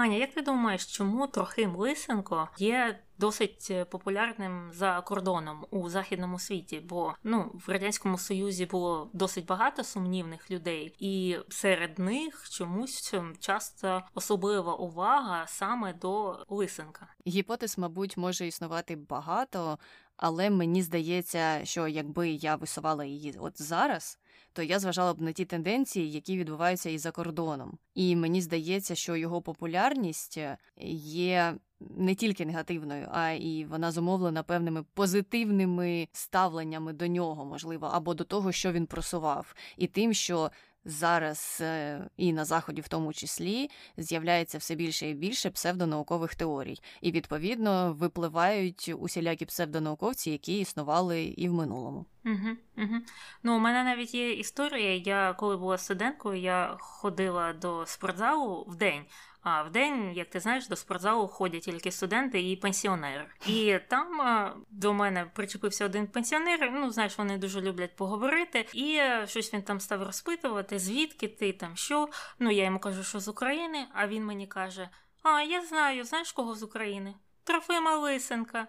[0.00, 6.38] Аня, як ти думаєш, чому Трохим Лисенко є досить е, популярним за кордоном у західному
[6.38, 6.80] світі?
[6.80, 14.02] Бо ну в радянському союзі було досить багато сумнівних людей, і серед них чомусь часто
[14.14, 17.06] особлива увага саме до Лисенка.
[17.26, 19.78] Гіпотез, мабуть, може існувати багато,
[20.16, 24.18] але мені здається, що якби я висувала її от зараз,
[24.52, 27.78] то я зважала б на ті тенденції, які відбуваються і за кордоном.
[27.94, 30.38] І мені здається, що його популярність
[30.76, 31.54] є.
[31.96, 38.24] Не тільки негативною, а і вона зумовлена певними позитивними ставленнями до нього, можливо, або до
[38.24, 40.50] того, що він просував, і тим, що
[40.84, 46.80] зараз е, і на заході, в тому числі, з'являється все більше і більше псевдонаукових теорій,
[47.00, 52.06] і відповідно випливають усілякі псевдонауковці, які існували і в минулому.
[52.24, 52.94] Угу, угу.
[53.42, 54.96] Ну, у мене навіть є історія.
[54.96, 59.04] Я коли була студенткою, я ходила до спортзалу в день.
[59.42, 63.26] А в день, як ти знаєш, до спортзалу ходять тільки студенти і пенсіонери.
[63.46, 66.70] І там а, до мене причепився один пенсіонер.
[66.72, 68.66] Ну, знаєш, вони дуже люблять поговорити.
[68.72, 72.08] І а, щось він там став розпитувати, звідки ти там що.
[72.38, 74.88] Ну, я йому кажу, що з України, а він мені каже:
[75.22, 77.14] А, я знаю, знаєш кого з України?
[77.44, 78.66] Трофима Лисенка.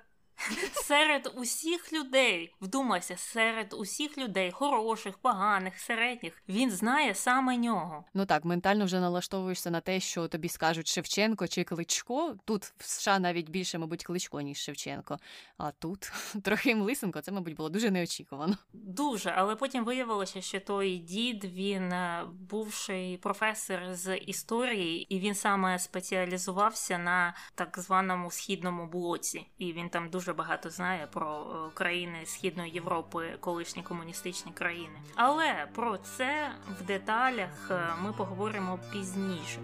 [0.74, 8.04] Серед усіх людей, вдумайся, серед усіх людей, хороших, поганих, середніх, він знає саме нього.
[8.14, 12.36] Ну так, ментально вже налаштовуєшся на те, що тобі скажуть Шевченко чи Кличко.
[12.46, 15.18] Тут в США навіть більше, мабуть, Кличко, ніж Шевченко.
[15.58, 16.12] А тут
[16.44, 18.58] трохи Лисенко, це, мабуть, було дуже неочікувано.
[18.74, 25.36] Дуже, але потім виявилося, що той дід він е, бувший професор з історії, і він
[25.36, 31.28] саме спеціалізувався на так званому східному блоці, і він там дуже дуже багато знає про
[31.30, 34.96] е, країни Східної Європи, колишні комуністичні країни.
[35.16, 39.60] Але про це в деталях е, ми поговоримо пізніше.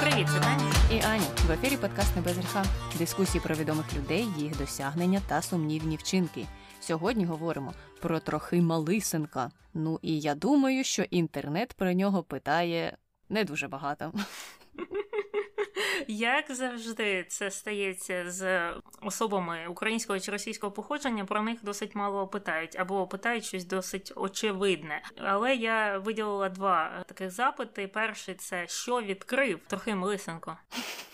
[0.00, 0.72] Привіт, це Таня.
[0.90, 1.26] і Аня.
[1.46, 2.64] В ефірі подкаст «Не без гріха»
[2.98, 6.46] дискусії про відомих людей, їх досягнення та сумнівні вчинки.
[6.82, 9.50] Сьогодні говоримо про трохи Малисенка.
[9.74, 12.96] Ну і я думаю, що інтернет про нього питає
[13.28, 14.12] не дуже багато.
[16.08, 18.72] Як завжди це стається з
[19.02, 25.02] особами українського чи російського походження, про них досить мало питають або питають щось досить очевидне.
[25.16, 27.88] Але я виділила два таких запити.
[27.88, 30.56] Перший це що відкрив Трохим Лисенко.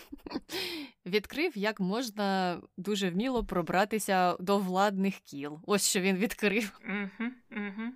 [1.05, 5.59] Відкрив, як можна дуже вміло пробратися до владних кіл.
[5.65, 6.81] Ось що він відкрив.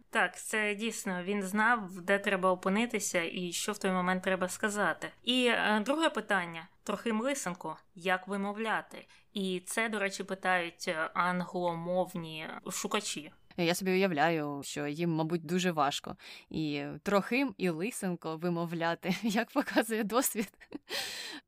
[0.10, 5.12] Так, це дійсно він знав, де треба опинитися і що в той момент треба сказати.
[5.24, 9.08] І е, друге питання: Трохим Лисенко, як вимовляти?
[9.34, 13.32] І це, до речі, питають е, англомовні шукачі.
[13.58, 16.16] Я собі уявляю, що їм, мабуть, дуже важко.
[16.50, 20.50] І Трохим і Лисенко вимовляти, як показує досвід.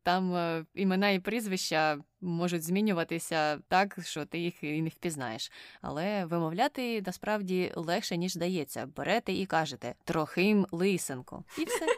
[0.04, 5.52] Там е, імена і прізвища можуть змінюватися так, що ти їх і не впізнаєш.
[5.82, 8.86] Але вимовляти насправді легше, ніж здається.
[8.96, 11.44] Берете і кажете Трохим Лисенко.
[11.58, 11.86] І все.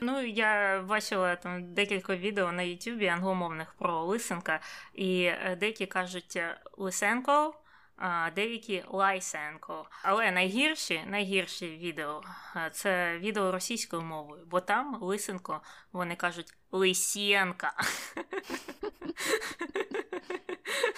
[0.00, 4.60] Ну, я бачила там декілька відео на Ютубі англомовних про Лисенка,
[4.94, 6.38] і е, деякі кажуть
[6.76, 7.54] Лисенко
[8.34, 9.86] деякі Лайсенко.
[10.02, 12.22] Але найгірші найгірші відео
[12.72, 15.60] це відео російською мовою, бо там Лисенко
[15.92, 17.72] вони кажуть Лисєнка.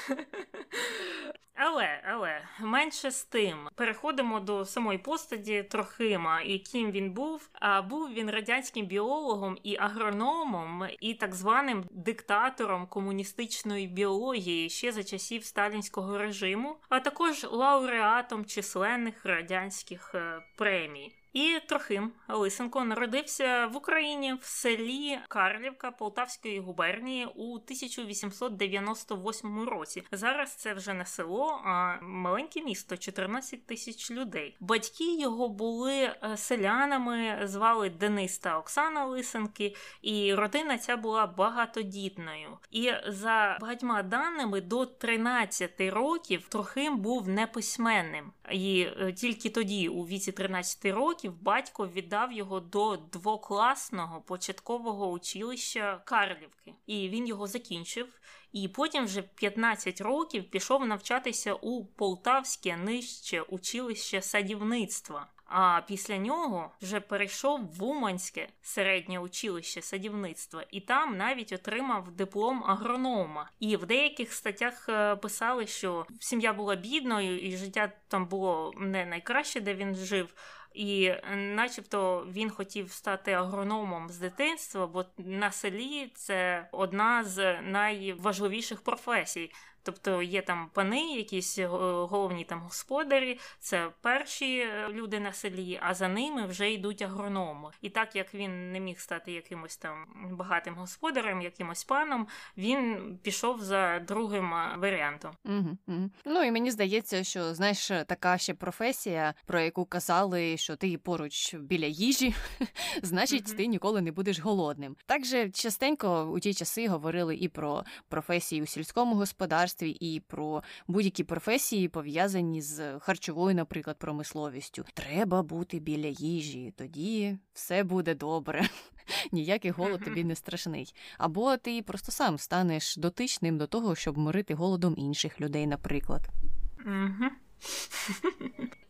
[1.56, 7.50] Але, але менше з тим, переходимо до самої постаті Трохима, і ким він був.
[7.52, 15.04] А був він радянським біологом і агрономом, і так званим диктатором комуністичної біології ще за
[15.04, 21.12] часів сталінського режиму, а також лауреатом численних радянських е, премій.
[21.36, 30.02] І Трохим Лисенко народився в Україні в селі Карлівка Полтавської губернії у 1898 році.
[30.12, 34.56] Зараз це вже не село, а маленьке місто 14 тисяч людей.
[34.60, 42.59] Батьки його були е, селянами, звали Денис та Оксана Лисенки, і родина ця була багатодітною.
[42.71, 48.33] І за багатьма даними до 13 років Трохим був неписьменним.
[48.51, 56.03] І е, тільки тоді, у віці 13 років батько віддав його до двокласного початкового училища
[56.04, 58.21] Карлівки, і він його закінчив.
[58.53, 65.27] І потім вже 15 років пішов навчатися у Полтавське нижче училище садівництва.
[65.48, 72.65] А після нього вже перейшов в Уманське середнє училище садівництва і там навіть отримав диплом
[72.66, 73.51] агронома.
[73.60, 79.07] І в деяких статтях е, писали, що сім'я була бідною, і життя там було не
[79.07, 80.34] найкраще, де він жив.
[80.75, 88.81] І, начебто, він хотів стати агрономом з дитинства, бо на селі це одна з найважливіших
[88.81, 89.53] професій.
[89.86, 95.78] Тобто є там пани, якісь е, головні там господарі, це перші е, люди на селі,
[95.83, 97.71] а за ними вже йдуть агрономи.
[97.83, 103.60] І так як він не міг стати якимось там багатим господарем, якимось паном, він пішов
[103.60, 105.30] за другим е, варіантом.
[105.44, 106.10] Угу, угу.
[106.24, 111.54] Ну і мені здається, що знаєш, така ще професія, про яку казали, що ти поруч
[111.54, 112.34] біля їжі,
[113.03, 113.56] значить, угу.
[113.56, 114.97] ти ніколи не будеш голодним.
[115.06, 120.62] Також частенько у ті часи говорили і про професії у сільському господарстві господарстві і про
[120.88, 124.84] будь-які професії, пов'язані з харчовою, наприклад, промисловістю.
[124.94, 128.62] Треба бути біля їжі, тоді все буде добре.
[129.32, 130.94] Ніякий голод тобі не страшний.
[131.18, 136.28] Або ти просто сам станеш дотичним до того, щоб морити голодом інших людей, наприклад.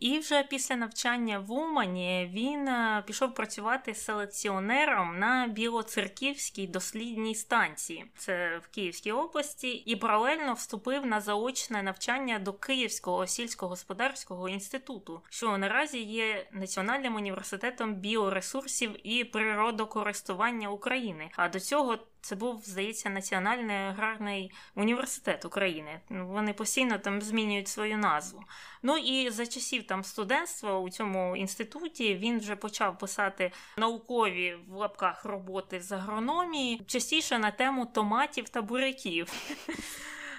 [0.00, 8.04] І вже після навчання в Умані він е, пішов працювати селекціонером на Білоцерківській дослідній станції,
[8.16, 15.58] це в Київській області, і паралельно вступив на заочне навчання до Київського сільськогосподарського інституту, що
[15.58, 21.30] наразі є Національним університетом біоресурсів і природокористування України.
[21.36, 26.00] А до цього це був, здається, Національний аграрний університет України.
[26.10, 28.44] Ну, вони постійно там змінюють свою назву.
[28.82, 34.74] Ну і за часів там студентства у цьому інституті він вже почав писати наукові в
[34.74, 39.32] лапках роботи з агрономії, частіше на тему томатів та буряків.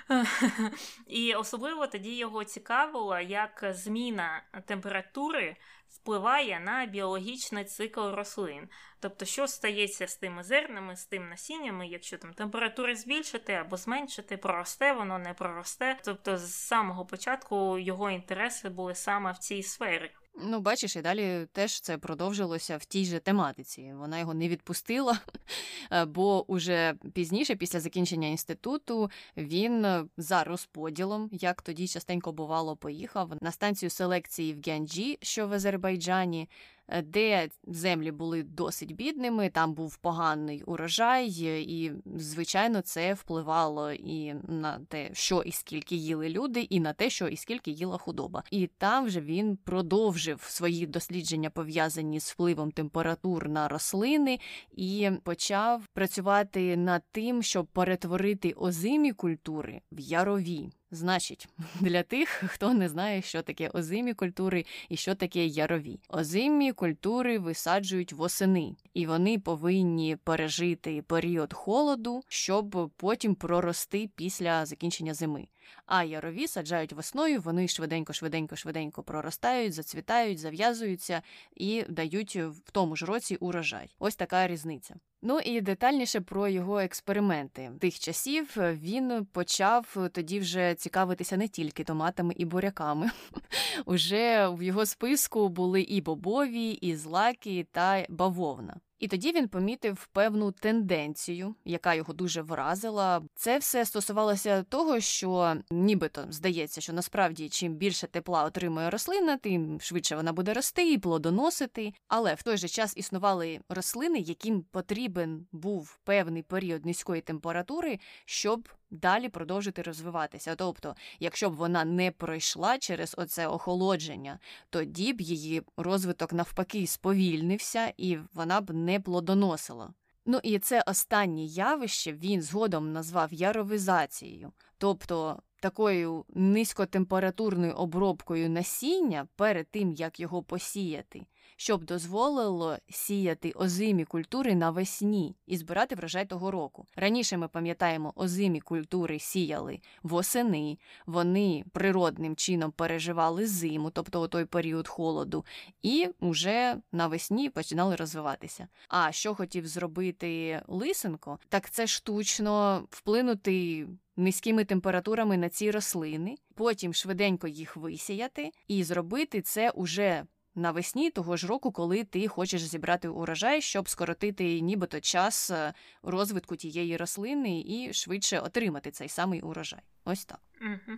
[1.07, 5.55] І особливо тоді його цікавило, як зміна температури
[5.89, 8.69] впливає на біологічний цикл рослин.
[8.99, 14.37] Тобто, що стається з тими зернами, з тим насіннями, якщо там температури збільшити або зменшити,
[14.37, 15.97] проросте воно, не проросте.
[16.03, 20.11] Тобто, з самого початку його інтереси були саме в цій сфері.
[20.43, 23.93] Ну, бачиш, і далі теж це продовжилося в тій же тематиці.
[23.95, 25.19] Вона його не відпустила,
[25.91, 32.75] е, бо уже пізніше, після закінчення інституту, він е, за розподілом, як тоді частенько бувало,
[32.75, 36.49] поїхав на станцію селекції в Гянджі, що в Азербайджані.
[36.89, 41.29] Е, де землі були досить бідними, там був поганий урожай,
[41.61, 47.09] і, звичайно, це впливало і на те, що і скільки їли люди, і на те,
[47.09, 48.43] що і скільки їла худоба.
[48.51, 54.39] І там вже він продовжив свої дослідження пов'язані з впливом температур на рослини
[54.71, 60.69] і почав працювати над тим, щоб перетворити озимі культури в ярові.
[60.91, 61.47] Значить,
[61.81, 65.99] для тих, хто не знає, що таке озимі культури і що таке ярові.
[66.09, 75.13] Озимі культури висаджують восени, і вони повинні пережити період холоду, щоб потім прорости після закінчення
[75.13, 75.47] зими.
[75.85, 81.21] А ярові саджають весною, вони швиденько, швиденько, швиденько проростають, зацвітають, зав'язуються
[81.55, 83.95] і дають в тому ж році урожай.
[83.99, 84.95] Ось така різниця.
[85.21, 91.83] Ну і детальніше про його експерименти тих часів він почав тоді вже цікавитися не тільки
[91.83, 93.09] томатами і буряками.
[93.85, 98.79] Уже в його списку були і бобові, і злаки та бавовна.
[98.99, 103.21] І тоді він помітив певну тенденцію, яка його дуже вразила.
[103.35, 109.81] Це все стосувалося того, що нібито здається, що насправді чим більше тепла отримує рослина, тим
[109.81, 111.93] швидше вона буде рости і плодоносити.
[112.07, 118.69] Але в той же час існували рослини, яким потрібен був певний період низької температури, щоб
[118.91, 120.55] далі продовжити розвиватися.
[120.55, 124.39] Тобто, якщо б вона не пройшла через оце охолодження,
[124.69, 129.93] тоді б її розвиток навпаки сповільнився і вона б не плодоносила.
[130.25, 139.71] Ну і це останнє явище він згодом назвав яровизацією, тобто такою низькотемпературною обробкою насіння перед
[139.71, 141.25] тим, як його посіяти
[141.57, 146.85] щоб дозволило сіяти озимі культури навесні і збирати врожай того року.
[146.95, 154.87] Раніше ми пам'ятаємо, озимі культури сіяли восени, вони природним чином переживали зиму, тобто той період
[154.87, 155.45] холоду,
[155.81, 158.67] і вже навесні починали розвиватися.
[158.87, 163.87] А що хотів зробити Лисенко, так це штучно вплинути.
[164.19, 170.25] Низькими температурами на ці рослини, потім швиденько їх висіяти і зробити це уже
[170.57, 175.73] навесні того ж року, коли ти хочеш зібрати урожай, щоб скоротити нібито час е,
[176.03, 179.81] розвитку тієї рослини і швидше отримати цей самий урожай.
[180.05, 180.39] Ось так.
[180.61, 180.97] Угу.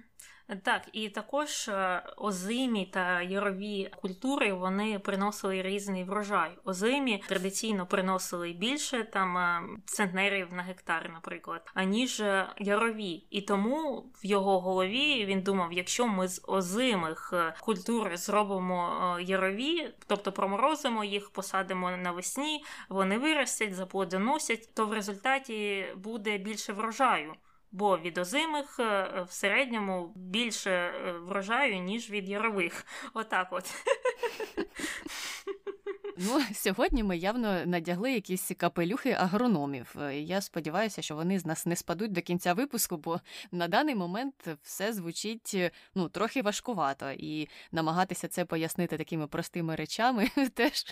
[0.63, 6.51] Так, і також е, озимі та ярові культури вони приносили різний врожай.
[6.65, 13.23] Озимі традиційно приносили більше там е, центнерів на гектар, наприклад, аніж е, ярові.
[13.29, 20.31] І тому в його голові він думав: якщо ми з озимих культур зробимо ярові, тобто
[20.31, 27.33] проморозимо їх, посадимо навесні, вони виростять, заплодоносять, то в результаті буде більше врожаю
[27.71, 32.85] бо від озимих е, в середньому більше е, врожаю, ніж від ярових.
[33.13, 33.73] Отак от.
[36.19, 39.95] Ну, сьогодні ми явно надягли якісь капелюхи агрономів.
[40.01, 43.19] Е, я сподіваюся, що вони з нас не спадуть до кінця випуску, бо
[43.51, 45.57] на даний момент все звучить
[45.95, 50.85] ну трохи важкувато, і намагатися це пояснити такими простими речами теж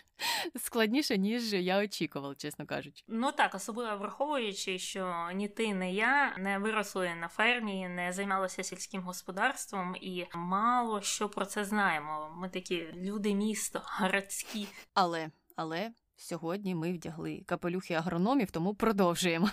[0.56, 3.04] складніше, ніж я очікував, чесно кажучи.
[3.08, 8.64] Ну так, особливо враховуючи, що ні ти, ні я не виросли на фермі, не займалися
[8.64, 12.32] сільським господарством і мало що про це знаємо.
[12.36, 14.68] Ми такі люди місто, городські.
[14.94, 19.50] Але але Сьогодні ми вдягли капелюхи агрономів, тому продовжуємо.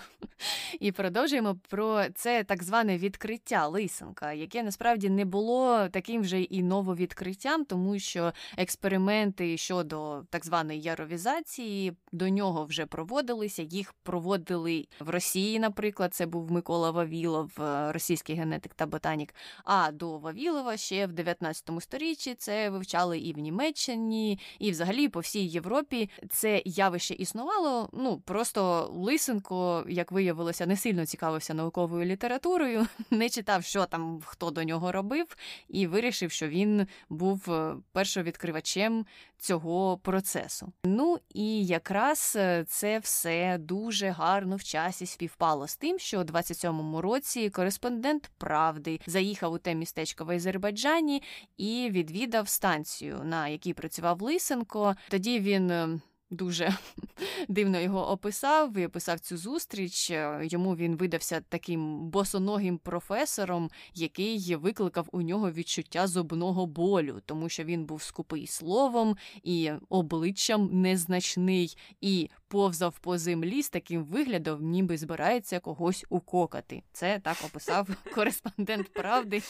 [0.79, 6.63] І продовжуємо про це так зване відкриття лисенка, яке насправді не було таким вже і
[6.63, 13.61] нововідкриттям, тому що експерименти щодо так званої яровізації до нього вже проводилися.
[13.61, 19.35] Їх проводили в Росії, наприклад, це був Микола Вавілов, е, російський генетик та ботанік.
[19.63, 25.19] А до Вавілова ще в 19 сторіччі це вивчали і в Німеччині, і взагалі по
[25.19, 26.09] всій Європі.
[26.29, 27.89] Це явище існувало.
[27.93, 34.51] Ну просто Лисенко, як виявилося, не сильно цікавився науковою літературою, не читав, що там хто
[34.51, 35.37] до нього робив,
[35.69, 39.05] і вирішив, що він був е, першовідкривачем
[39.37, 40.73] цього процесу.
[40.83, 46.23] Ну і якраз е, це все дуже гарно в часі співпало з тим, що у
[46.23, 51.23] 27-му році кореспондент правди заїхав у те містечко в Азербайджані
[51.57, 54.95] і відвідав станцію, на якій працював Лисенко.
[55.09, 56.01] Тоді він.
[56.29, 56.73] Дуже
[57.47, 60.11] дивно його описав і описав цю зустріч.
[60.11, 67.49] Е, йому він видався таким босоногим професором, який викликав у нього відчуття зубного болю, тому
[67.49, 74.69] що він був скупий словом і обличчям незначний, і повзав по землі з таким виглядом,
[74.69, 76.83] ніби збирається когось укокати.
[76.91, 79.41] Це так описав кореспондент правди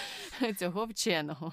[0.58, 1.52] цього вченого.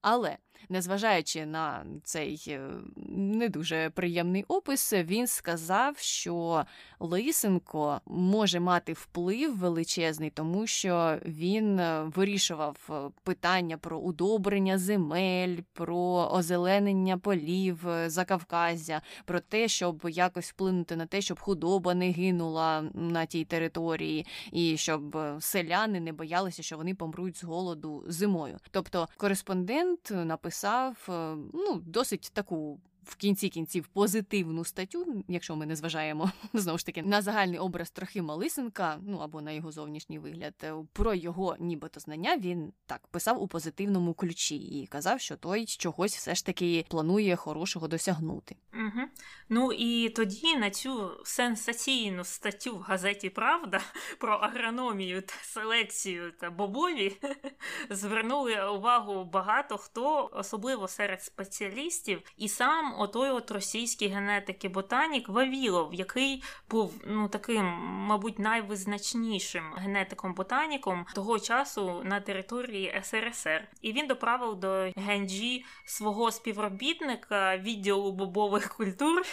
[0.00, 0.36] Але
[0.68, 2.60] незважаючи на цей е,
[3.08, 6.64] не дуже приємний опис, він сказав, що
[7.00, 15.56] Лисенко може мати вплив величезний, тому що він е, вирішував е, питання про удобрення земель,
[15.72, 22.82] про озеленення полів Закавказя, про те, щоб якось вплинути на те, щоб худоба не гинула
[22.94, 28.56] на тій території, і щоб селяни не боялися, що вони помруть з голоду зимою.
[28.70, 35.66] Тобто кореспондент написав написав е, ну, досить таку в кінці кінців позитивну статтю, якщо ми
[35.66, 40.18] не зважаємо знову ж таки на загальний образ Трохима Лисенка, ну або на його зовнішній
[40.18, 45.36] вигляд, е, про його нібито знання він так писав у позитивному ключі і казав, що
[45.36, 48.56] той чогось все ж таки планує хорошого досягнути.
[48.74, 49.06] Угу.
[49.48, 53.80] Ну і тоді на цю сенсаційну статтю в газеті Правда
[54.18, 57.16] про агрономію та селекцію та бобові
[57.90, 65.28] звернули увагу багато хто, особливо серед спеціалістів, і сам отой от російський генетик і ботанік
[65.28, 73.68] Вавілов, який був ну таким, мабуть, найвизначнішим генетиком-ботаніком того часу на території СРСР.
[73.82, 79.22] І він доправив до Генджі свого співробітника відділу бобових культур.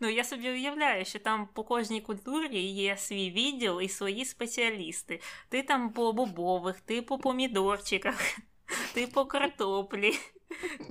[0.00, 5.20] Ну, я собі уявляю, що там по кожній культурі є свій відділ і свої спеціалісти.
[5.48, 8.38] Ти там по бобових, ти по помідорчиках,
[8.94, 10.14] ти по картоплі.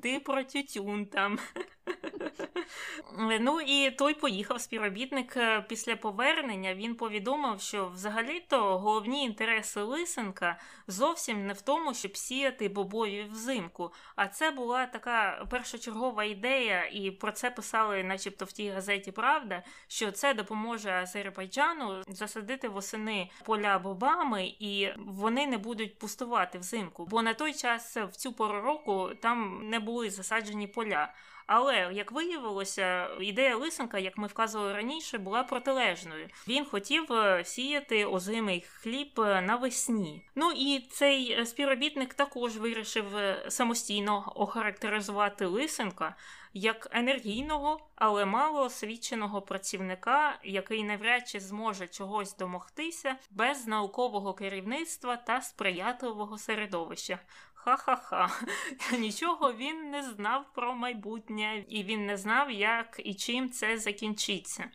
[0.02, 1.40] Ти про тютюн там.
[3.40, 6.76] Ну і той поїхав співробітник е, після повернення.
[6.76, 13.94] Він повідомив, що взагалі-то головні інтереси Лисенка зовсім не в тому, щоб сіяти бобові взимку.
[14.16, 19.64] А це була така першочергова ідея, і про це писали, начебто, в тій газеті Правда,
[19.88, 27.06] що це допоможе Азербайджану засадити восени поля бобами, і вони не будуть пустувати взимку.
[27.06, 31.14] Бо на той час в цю пору року там не були засаджені поля.
[31.48, 36.30] Але як виявилося, ідея лисенка, як ми вказували раніше, була протилежною.
[36.48, 40.26] Він хотів е, сіяти озимий хліб е, навесні.
[40.36, 43.06] Ну і цей співробітник також вирішив
[43.48, 46.16] самостійно охарактеризувати лисенка
[46.58, 55.18] як енергійного, але мало освіченого працівника, який навряд чи зможе чогось домогтися без наукового керівництва
[55.18, 57.20] та сприятливого середовища.
[57.66, 58.30] Ха-ха-ха.
[59.00, 64.66] Нічого він не знав про майбутнє, і він не знав, як і чим це закінчиться.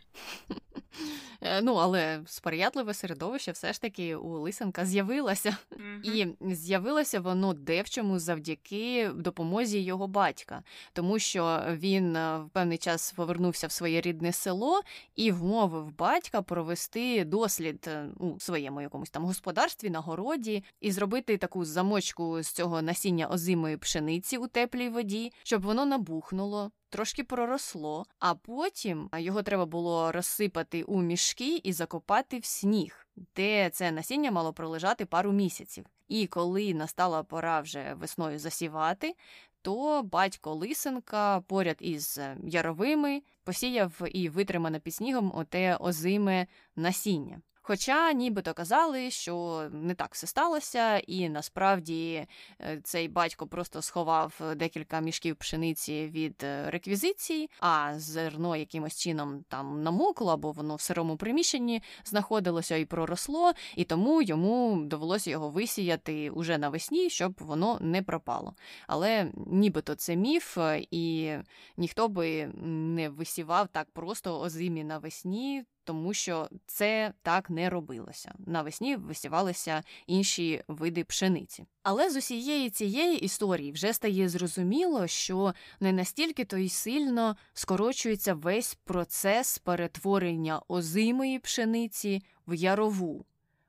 [1.41, 5.57] Е, ну, але сприятливе середовище все ж таки у Лисенка з'явилося.
[5.71, 6.35] Mm-hmm.
[6.49, 13.11] І з'явилося воно девчому завдяки допомозі його батька, тому що він е, в певний час
[13.11, 14.81] повернувся в своє рідне село
[15.15, 21.37] і вмовив батька провести дослід е, у своєму якомусь там господарстві на городі і зробити
[21.37, 28.05] таку замочку з цього насіння озимої пшениці у теплій воді, щоб воно набухнуло трошки проросло,
[28.19, 34.31] а потім його треба було розсипати у мішки і закопати в сніг, де це насіння
[34.31, 35.85] мало пролежати пару місяців.
[36.07, 39.15] І коли настала пора вже весною засівати,
[39.61, 47.41] то батько Лисенка поряд із яровими посіяв і витримане під снігом оте озиме насіння.
[47.63, 52.27] Хоча нібито казали, що не так все сталося, і насправді
[52.61, 59.43] е, цей батько просто сховав декілька мішків пшениці від е, реквізиції, а зерно якимось чином
[59.49, 65.49] там намокло, або воно в сирому приміщенні знаходилося і проросло, і тому йому довелося його
[65.49, 68.55] висіяти уже навесні, щоб воно не пропало.
[68.87, 71.33] Але нібито це міф, е, і
[71.77, 78.33] ніхто би не висівав так просто озимі навесні тому що це так не робилося.
[78.39, 81.65] Навесні висівалися інші види пшениці.
[81.83, 88.33] Але з усієї цієї історії вже стає зрозуміло, що не настільки то й сильно скорочується
[88.33, 93.25] весь процес перетворення озимої пшениці в ярову.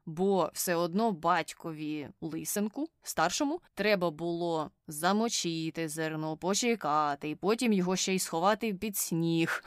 [0.07, 8.15] Бо все одно батькові лисенку старшому треба було замочити зерно, почекати, і потім його ще
[8.15, 9.65] й сховати під сніг,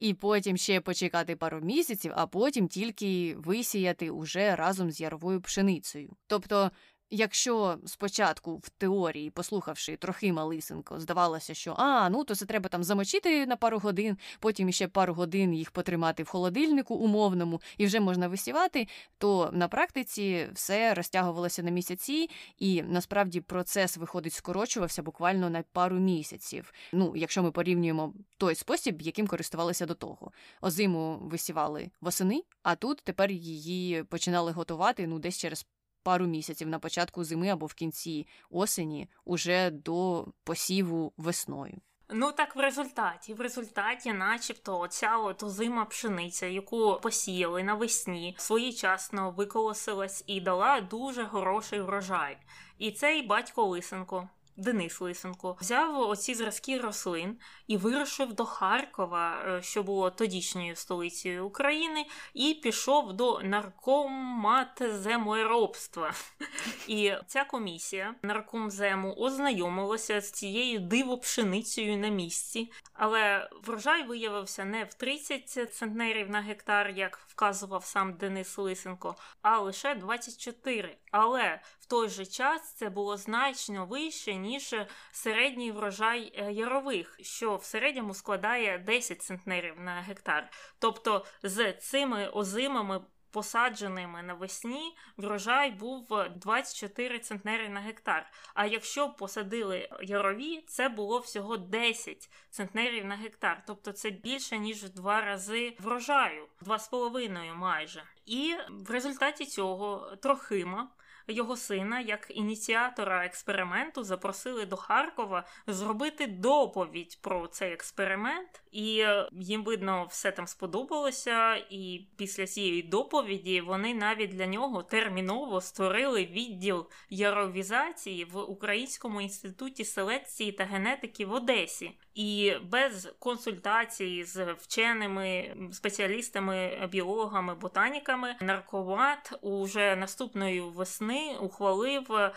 [0.00, 6.16] і потім ще почекати пару місяців, а потім тільки висіяти уже разом з яровою пшеницею.
[6.26, 6.70] Тобто
[7.16, 12.84] Якщо спочатку в теорії, послухавши трохи Малисенко, здавалося, що а, ну то це треба там
[12.84, 18.00] замочити на пару годин, потім ще пару годин їх потримати в холодильнику умовному і вже
[18.00, 25.50] можна висівати, то на практиці все розтягувалося на місяці, і насправді процес виходить, скорочувався буквально
[25.50, 26.72] на пару місяців.
[26.92, 30.32] Ну, якщо ми порівнюємо той спосіб, яким користувалися до того.
[30.62, 35.66] Озиму висівали восени, а тут тепер її починали готувати ну десь через
[36.04, 41.80] пару місяців на початку зими або в кінці осені, уже до посіву весною.
[42.08, 49.30] Ну так в результаті, в результаті, начебто, оця от озима пшениця, яку посіяли навесні, своєчасно
[49.30, 52.36] виколосилась і дала дуже хороший врожай.
[52.78, 59.62] І цей батько Лисенко Денис Лисенко взяв оці зразки рослин і вирушив до Харкова, е,
[59.62, 66.14] що було тодішньою столицею України, і пішов до наркоматземоробства.
[66.88, 74.94] І ця комісія наркомзему ознайомилася з цією дивопшеницею на місці, але врожай виявився не в
[74.94, 80.96] 30 центнерів на гектар, як вказував сам Денис Лисенко, а лише 24.
[81.10, 84.74] Але в той же час це було значно вище, ніж
[85.12, 90.50] середній врожай е, ярових, що в середньому складає 10 центнерів на гектар.
[90.78, 98.30] Тобто з цими озимами посадженими навесні врожай був 24 центнери на гектар.
[98.54, 103.62] А якщо посадили ярові, це було всього 10 центнерів на гектар.
[103.66, 108.04] Тобто це більше ніж в два рази врожаю, два з половиною майже.
[108.26, 110.90] І в результаті цього Трохима
[111.28, 119.28] його сина, як ініціатора експерименту, запросили до Харкова зробити доповідь про цей експеримент, і е,
[119.32, 121.56] їм видно, все там сподобалося.
[121.70, 129.84] І після цієї доповіді вони навіть для нього терміново створили відділ яровізації в Українському інституті
[129.84, 131.92] селекції та генетики в Одесі.
[132.14, 142.32] І без консультації з вченими спеціалістами, біологами, ботаніками, наркомат уже наступної весни ухвалив, е,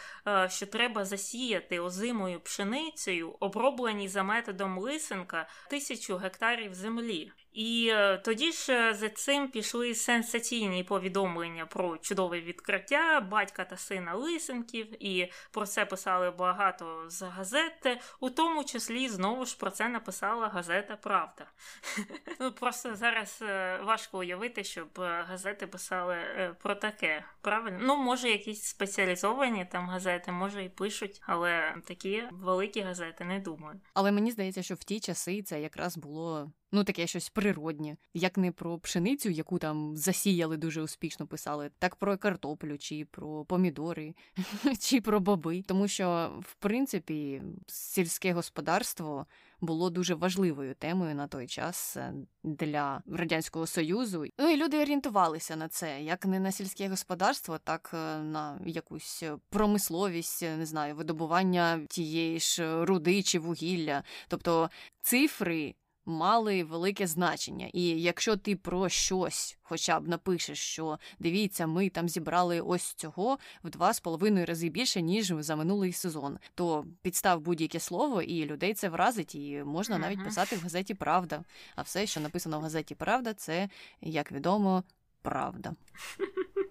[0.49, 7.31] що треба засіяти озимою пшеницею, оброблені за методом лисенка тисячу гектарів землі.
[7.57, 13.77] І е, тоді ж е, за цим пішли сенсаційні повідомлення про чудове відкриття батька та
[13.77, 19.71] сина Лисенків, і про це писали багато з газет, у тому числі знову ж про
[19.71, 21.45] це написала газета Правда.
[22.39, 26.17] Ну Просто зараз е, важко уявити, щоб газети писали
[26.61, 27.23] про таке.
[27.41, 27.79] Правильно?
[27.81, 33.79] Ну, може, якісь спеціалізовані там газети, може і пишуть, але такі великі газети не думаю.
[33.93, 38.37] Але мені здається, що в ті часи це якраз було ну таке щось природнє, як
[38.37, 44.15] не про пшеницю, яку там засіяли дуже успішно писали, так про картоплю, чи про помідори,
[44.79, 45.63] чи про боби.
[45.67, 49.25] Тому що, в принципі, сільське господарство
[49.61, 54.25] було дуже важливою темою на той час е, для радянського союзу.
[54.39, 59.23] Ну і люди орієнтувалися на це, як не на сільське господарство, так е, на якусь
[59.49, 64.69] промисловість, не знаю, видобування тієї ж руди чи вугілля, тобто
[65.01, 65.75] цифри
[66.07, 67.69] мали велике значення.
[67.73, 73.37] І якщо ти про щось хоча б напишеш, що дивіться, ми там зібрали ось цього
[73.63, 78.45] в два з половиною рази більше, ніж за минулий сезон, то підстав будь-яке слово, і
[78.45, 81.43] людей це вразить, і можна навіть писати в газеті Правда.
[81.75, 83.69] А все, що написано в газеті Правда, це
[84.01, 84.83] як відомо
[85.21, 85.73] правда.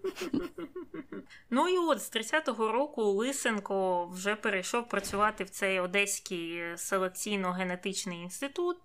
[1.51, 8.79] Ну і от з 30-го року Лисенко вже перейшов працювати в цей Одеський селекційно-генетичний інститут,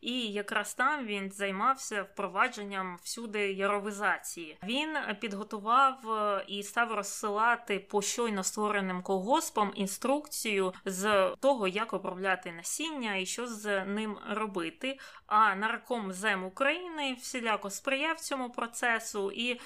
[0.00, 4.58] і якраз там він займався впровадженням всюди яровизації.
[4.62, 4.88] Він
[5.20, 13.16] підготував е, і став розсилати по щойно створеним колгоспам інструкцію з того, як обробляти насіння
[13.16, 14.98] і що з ним робити.
[15.26, 19.60] А нарком зем України всіляко сприяв цьому процесу і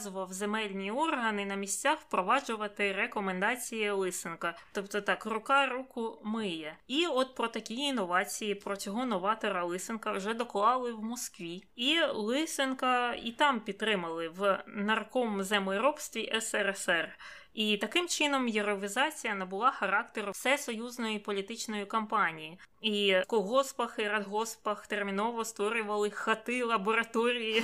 [0.00, 4.54] зобов'язував земельні органи на місцях впроваджувати рекомендації Лисенка.
[4.72, 6.76] Тобто так, рука руку миє.
[6.86, 11.62] І от про такі інновації, про цього новатора Лисенка вже доклали в Москві.
[11.76, 17.18] І Лисенка і там підтримали в нарком землеробстві СРСР.
[17.54, 22.58] І таким чином євровізація набула характеру всесоюзної політичної кампанії.
[22.80, 27.62] І в колгоспах і радгоспах терміново створювали хати лабораторії,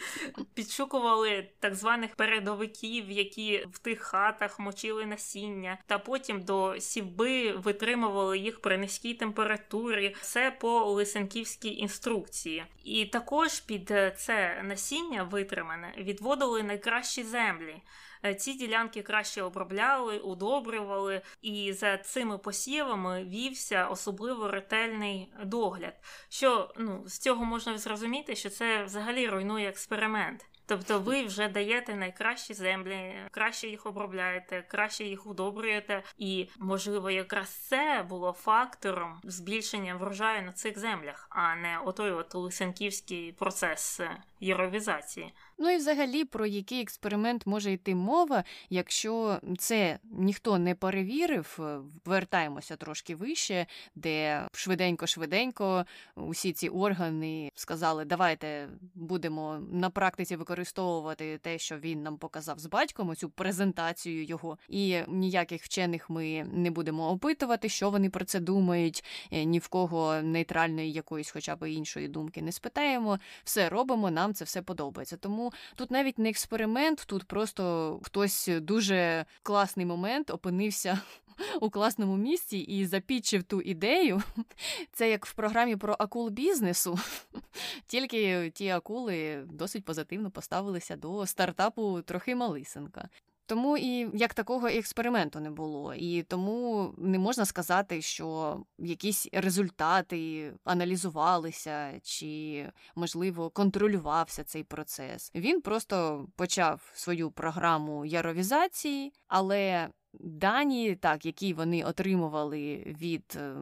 [0.54, 8.38] підшукували так званих передовиків, які в тих хатах мочили насіння, та потім до сівби витримували
[8.38, 12.64] їх при низькій температурі, все по лисенківській інструкції.
[12.84, 17.82] І також під це насіння витримане відводили найкращі землі.
[18.24, 25.94] Е, ці ділянки краще обробляли, удобрювали, і за цими посівами вівся особливо ретельний догляд.
[26.28, 30.46] Що ну з цього можна зрозуміти, що це взагалі руйнує експеримент.
[30.66, 37.48] Тобто ви вже даєте найкращі землі, краще їх обробляєте, краще їх удобрюєте, і можливо, якраз
[37.48, 44.00] це було фактором збільшення врожаю на цих землях, а не отой от лисенківський процес
[44.40, 45.32] єровізації.
[45.58, 51.78] Ну і взагалі про який експеримент може йти мова, якщо це ніхто не перевірив, е,
[52.04, 55.84] вертаємося трошки вище, де швиденько-швиденько
[56.16, 62.66] усі ці органи сказали, давайте будемо на практиці використовувати те, що він нам показав з
[62.66, 68.40] батьком, оцю презентацію його, і ніяких вчених ми не будемо опитувати, що вони про це
[68.40, 73.18] думають, е, ні в кого нейтральної якоїсь, хоча б іншої думки не спитаємо.
[73.44, 75.16] Все робимо, нам це все подобається.
[75.16, 75.43] Тому
[75.74, 81.00] тут навіть не експеримент, тут просто хтось дуже класний момент опинився.
[81.60, 84.22] У класному місці і запічив ту ідею.
[84.92, 86.98] Це як в програмі про акул бізнесу,
[87.86, 93.08] тільки ті акули досить позитивно поставилися до стартапу трохи Малисенка.
[93.46, 100.52] Тому і як такого експерименту не було, і тому не можна сказати, що якісь результати
[100.64, 105.30] аналізувалися чи, можливо, контролювався цей процес.
[105.34, 109.88] Він просто почав свою програму яровізації, але
[110.20, 113.36] дані, так, які вони отримували від.
[113.36, 113.54] Е,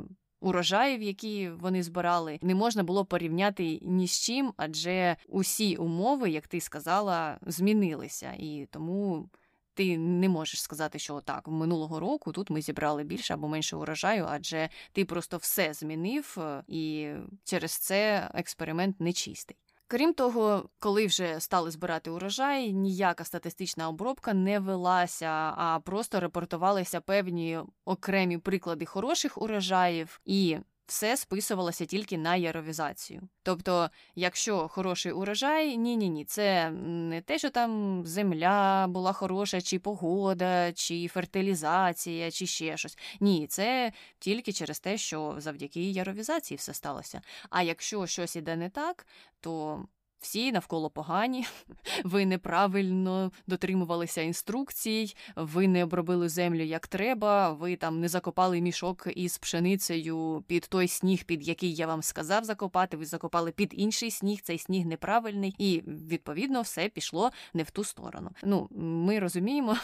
[0.43, 6.47] урожаїв, які вони збирали, не можна було порівняти ні з чим, адже усі умови, як
[6.47, 9.29] ти сказала, змінилися, і тому
[9.75, 14.27] ти не можеш сказати, що так, минулого року тут ми зібрали більше або менше урожаю,
[14.29, 17.13] адже ти просто все змінив, е, і
[17.45, 19.57] через це експеримент нечистий.
[19.93, 27.01] Крім того, коли вже стали збирати урожай, ніяка статистична обробка не велася, а просто репортувалися
[27.01, 30.59] певні окремі приклади хороших урожаїв, і
[30.93, 33.23] все списувалося тільки на яровізацію.
[33.43, 39.61] Тобто, якщо хороший урожай, ні, ні, ні, це не те, що там земля була хороша,
[39.61, 42.99] чи погода, чи фертилізація, чи ще щось.
[43.21, 47.21] Ні, це тільки через те, що завдяки яровізації все сталося.
[47.51, 49.07] А якщо щось іде не так,
[49.41, 49.85] то
[50.23, 51.47] всі навколо погані,
[52.05, 59.09] ви неправильно дотримувалися інструкцій, ви не обробили землю як треба, ви там не закопали мішок
[59.17, 62.97] із пшеницею під той сніг, під який я вам сказав закопати.
[62.97, 67.85] Ви закопали під інший сніг, цей сніг неправильний, і відповідно все пішло не в ту
[67.85, 68.31] сторону.
[68.43, 69.77] Ну, ми розуміємо,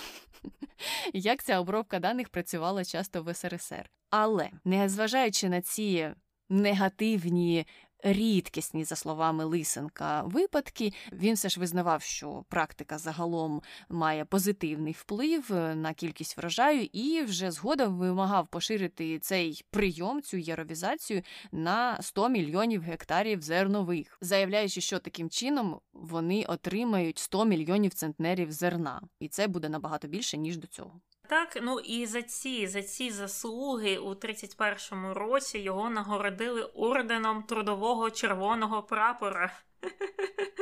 [1.13, 3.91] як ця обробка даних працювала часто в СРСР.
[4.11, 6.11] Але незважаючи на ці
[6.49, 7.67] негативні
[8.03, 10.93] рідкісні, за словами Лисенка, випадки.
[11.13, 17.51] Він все ж визнавав, що практика загалом має позитивний вплив на кількість врожаю, і вже
[17.51, 25.31] згодом вимагав поширити цей прийом, цю яровізацію на 100 мільйонів гектарів зернових, заявляючи, що таким
[25.31, 31.01] чином вони отримають 100 мільйонів центнерів зерна, і це буде набагато більше ніж до цього.
[31.29, 38.11] Так, ну і за ці за ці заслуги у 31-му році його нагородили орденом трудового
[38.11, 39.53] червоного прапора.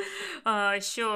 [0.78, 1.08] що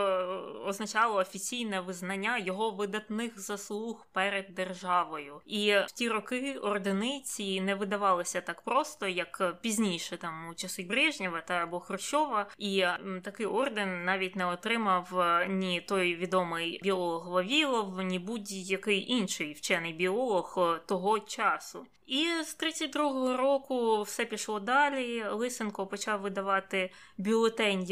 [0.67, 5.41] означало офіційне визнання його видатних заслуг перед державою.
[5.47, 11.41] І в ті роки ординиці не видавалися так просто, як пізніше, там у часи Брежнєва
[11.41, 12.47] та або Хрущова.
[12.59, 12.85] І
[13.23, 19.93] такий орден навіть не отримав е, ні той відомий біолог Вавілов, ні будь-який інший вчений
[19.93, 21.87] біолог е, того часу.
[22.11, 25.25] І з 32-го року все пішло далі.
[25.31, 27.85] Лисенко почав видавати бюлетень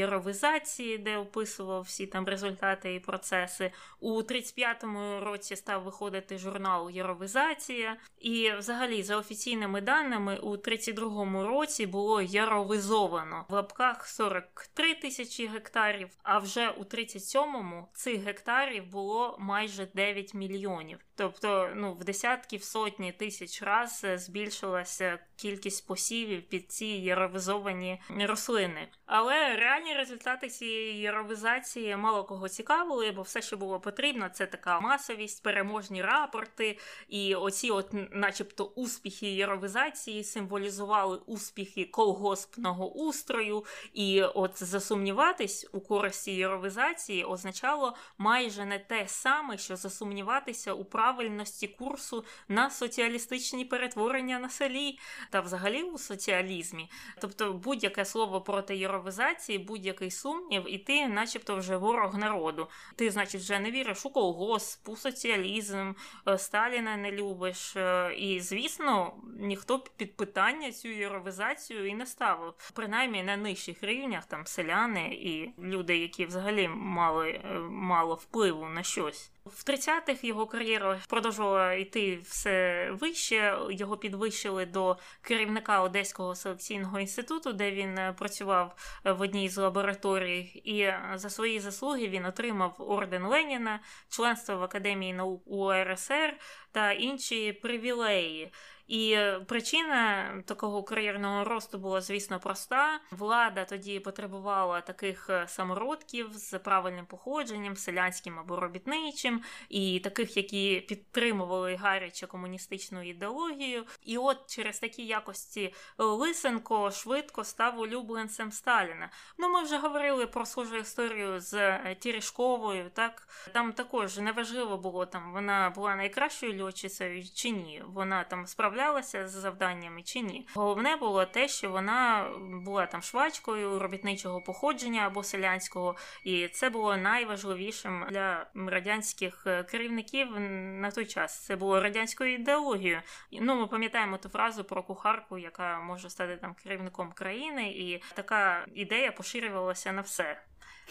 [0.79, 3.73] яровизації, де описував всі там результати і процеси.
[4.01, 7.97] У 35-му році став виходити журнал Яровизація.
[8.21, 16.09] І, взагалі, за офіційними даними, у 32-му році було яровизовано в лапках 43 тисячі гектарів.
[16.23, 20.99] А вже у 37-му цих гектарів було майже 9 мільйонів.
[21.15, 28.89] Тобто, ну в десятки, в сотні тисяч раз збільшилася кількість посівів під ці яровизовані рослини.
[29.07, 34.81] Але реальні результати цієї яровизації мало кого цікавили, бо все, що було потрібно, це така
[34.81, 44.65] масовість, переможні рапорти, і оці, от, начебто, успіхи яровизації символізували успіхи колгоспного устрою, і от
[44.65, 52.71] засумніватись у користі яровизації означало майже не те саме, що засумніватися у правильності курсу на
[52.71, 54.99] соціалістичні перетворення на селі
[55.31, 56.91] та взагалі у соціалізмі.
[57.21, 62.69] Тобто будь-яке слово проти єровизації, будь-який сумнів, і ти, начебто, вже ворог народу.
[62.97, 65.93] Ти, значить, вже не віриш у колгосп, у соціалізм,
[66.29, 67.77] е, Сталіна не любиш.
[67.77, 72.55] Е, і, звісно, ніхто під питання цю єровизацію і не ставив.
[72.75, 78.83] Принаймні на нижчих рівнях там селяни і люди, які взагалі мали е, мало впливу на
[78.83, 79.31] щось.
[79.55, 83.59] В 30-х його кар'єра продовжувала йти все вище.
[83.71, 89.57] Його підвищили до керівника Одеського селекційного інституту, де він е, працював е, в одній з
[89.57, 90.41] лабораторій.
[90.65, 96.37] І е, за свої заслуги він отримав орден Леніна, членство в Академії наук УРСР
[96.73, 98.53] та інші привілеї.
[98.89, 103.01] І е, причина такого кар'єрного росту була, звісно, проста.
[103.11, 110.85] Влада тоді потребувала таких е, самородків з правильним походженням, селянським або робітничим, і таких, які
[110.89, 113.85] підтримували гаряче комуністичну ідеологію.
[114.03, 119.11] І от через такі якості Лисенко швидко став улюбленцем Сталіна.
[119.39, 122.91] Ну, ми вже говорили про схожу історію з е, Тірішковою.
[122.95, 127.83] Так там також неважливо було там, вона була найкращою льотчицею чи ні.
[127.87, 130.47] Вона там справляла справлялася з завданнями чи ні.
[130.55, 132.31] Головне було те, що вона
[132.65, 140.41] була там швачкою робітничого походження або селянського, і це було найважливішим для радянських е, керівників
[140.41, 141.45] на той час.
[141.45, 143.03] Це було радянською ідеологією.
[143.33, 148.67] Ну, ми пам'ятаємо ту фразу про кухарку, яка може стати там керівником країни, і така
[148.75, 150.41] ідея поширювалася на все.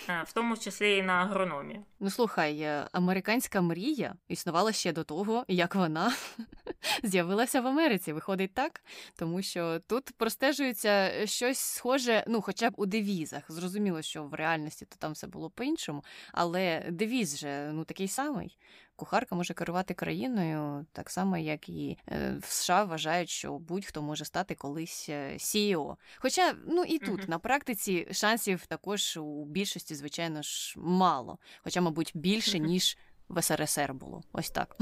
[0.10, 1.80] Е, в тому числі і на агрономі.
[2.00, 6.14] Ну слухай, е, американська мрія існувала ще до того, як вона
[7.04, 8.14] з'явилася в Америці.
[8.14, 8.82] Виходить так,
[9.16, 13.52] тому що тут простежується щось схоже, ну, хоча б у девізах.
[13.52, 18.58] Зрозуміло, що в реальності то там все було по-іншому, але девіз же ну такий самий
[18.98, 24.26] кухарка може керувати країною так само, як і е, в США вважають, що будь-хто може
[24.26, 25.96] стати колись CEO.
[26.18, 27.30] Хоча, ну і тут uh-huh.
[27.30, 32.98] на практиці шансів також у більшості, звичайно ж, мало, хоча, мабуть, більше ніж
[33.30, 34.22] в СРСР було.
[34.32, 34.78] Ось так.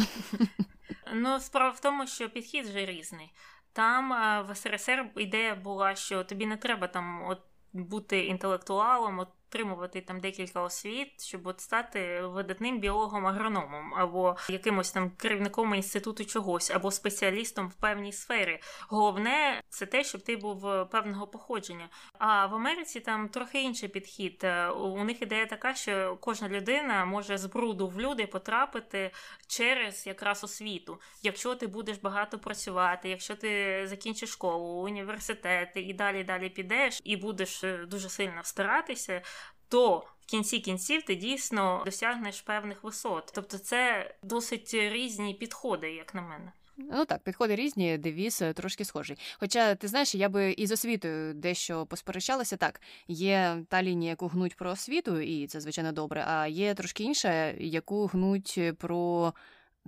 [1.13, 3.33] Ну, справа в тому, що підхід вже різний.
[3.73, 4.09] Там
[4.47, 7.41] в СРСР ідея була, що тобі не треба там от
[7.73, 15.09] бути інтелектуалом, от отримувати там декілька освіт, щоб от стати видатним біологом-агрономом, або якимось там
[15.09, 18.59] керівником інституту чогось, або спеціалістом в певній сфері.
[18.89, 21.89] Головне це те, щоб ти був е, певного походження.
[22.17, 24.41] А в Америці там трохи інший підхід.
[24.43, 29.11] Е, у них ідея така, що кожна людина може з бруду в люди потрапити
[29.47, 30.99] через якраз освіту.
[31.23, 37.15] Якщо ти будеш багато працювати, якщо ти закінчиш школу, університет і далі далі підеш, і
[37.15, 39.21] будеш е, дуже сильно старатися,
[39.67, 43.31] то в кінці кінців ти дійсно досягнеш певних висот.
[43.35, 46.51] Тобто, це досить різні підходи, як на мене.
[46.77, 49.17] Ну так, підходи різні, девіз е, трошки схожий.
[49.39, 52.57] Хоча ти знаєш, я би із освітою дещо посперечалася.
[52.57, 56.25] Так, є та лінія, яку гнуть про освіту, і це звичайно добре.
[56.27, 59.33] А є трошки інша, яку гнуть про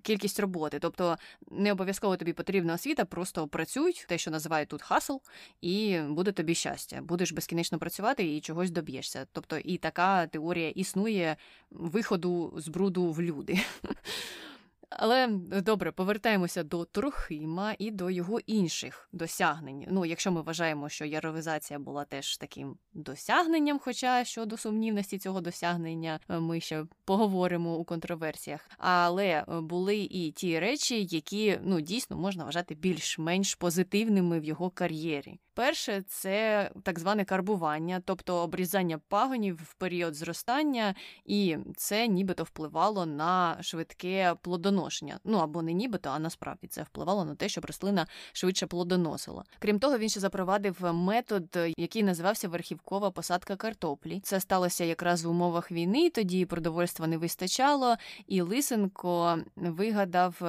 [0.02, 0.80] кількість роботи.
[0.80, 1.18] Тобто
[1.52, 5.18] не обов'язково тобі потрібна освіта, просто працюй, те, що називають тут хасл,
[5.62, 7.02] і буде тобі щастя.
[7.02, 9.28] Будеш безкінечно працювати і чогось доб'єшся.
[9.32, 11.36] Тобто і така теорія існує
[11.72, 13.60] виходу з бруду в люди.
[14.90, 15.28] Але
[15.64, 19.86] добре, повертаємося до Трохима і до його інших досягнень.
[19.90, 26.20] Ну, якщо ми вважаємо, що яровизація була теж таким досягненням, хоча щодо сумнівності цього досягнення
[26.30, 28.70] е, ми ще поговоримо у контроверсіях.
[28.78, 34.70] Але е, були і ті речі, які ну дійсно можна вважати більш-менш позитивними в його
[34.70, 35.40] кар'єрі.
[35.58, 43.06] Перше, це так зване карбування, тобто обрізання пагонів в період зростання, і це нібито впливало
[43.06, 45.20] на швидке плодоношення.
[45.24, 49.44] Ну або не нібито, а насправді це впливало на те, щоб рослина швидше плодоносила.
[49.60, 54.20] Крім того, він ще запровадив метод, який називався верхівкова посадка картоплі.
[54.24, 56.10] Це сталося якраз в умовах війни.
[56.10, 57.96] Тоді продовольства не вистачало,
[58.28, 60.42] і Лисенко вигадав.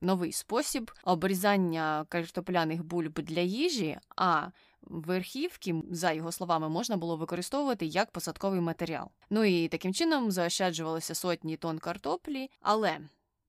[0.00, 4.46] Новий спосіб обрізання картопляних бульб для їжі, а
[4.82, 9.08] верхівки, за його словами, можна було використовувати як посадковий матеріал.
[9.30, 12.98] Ну і таким чином заощаджувалося сотні тонн картоплі, але.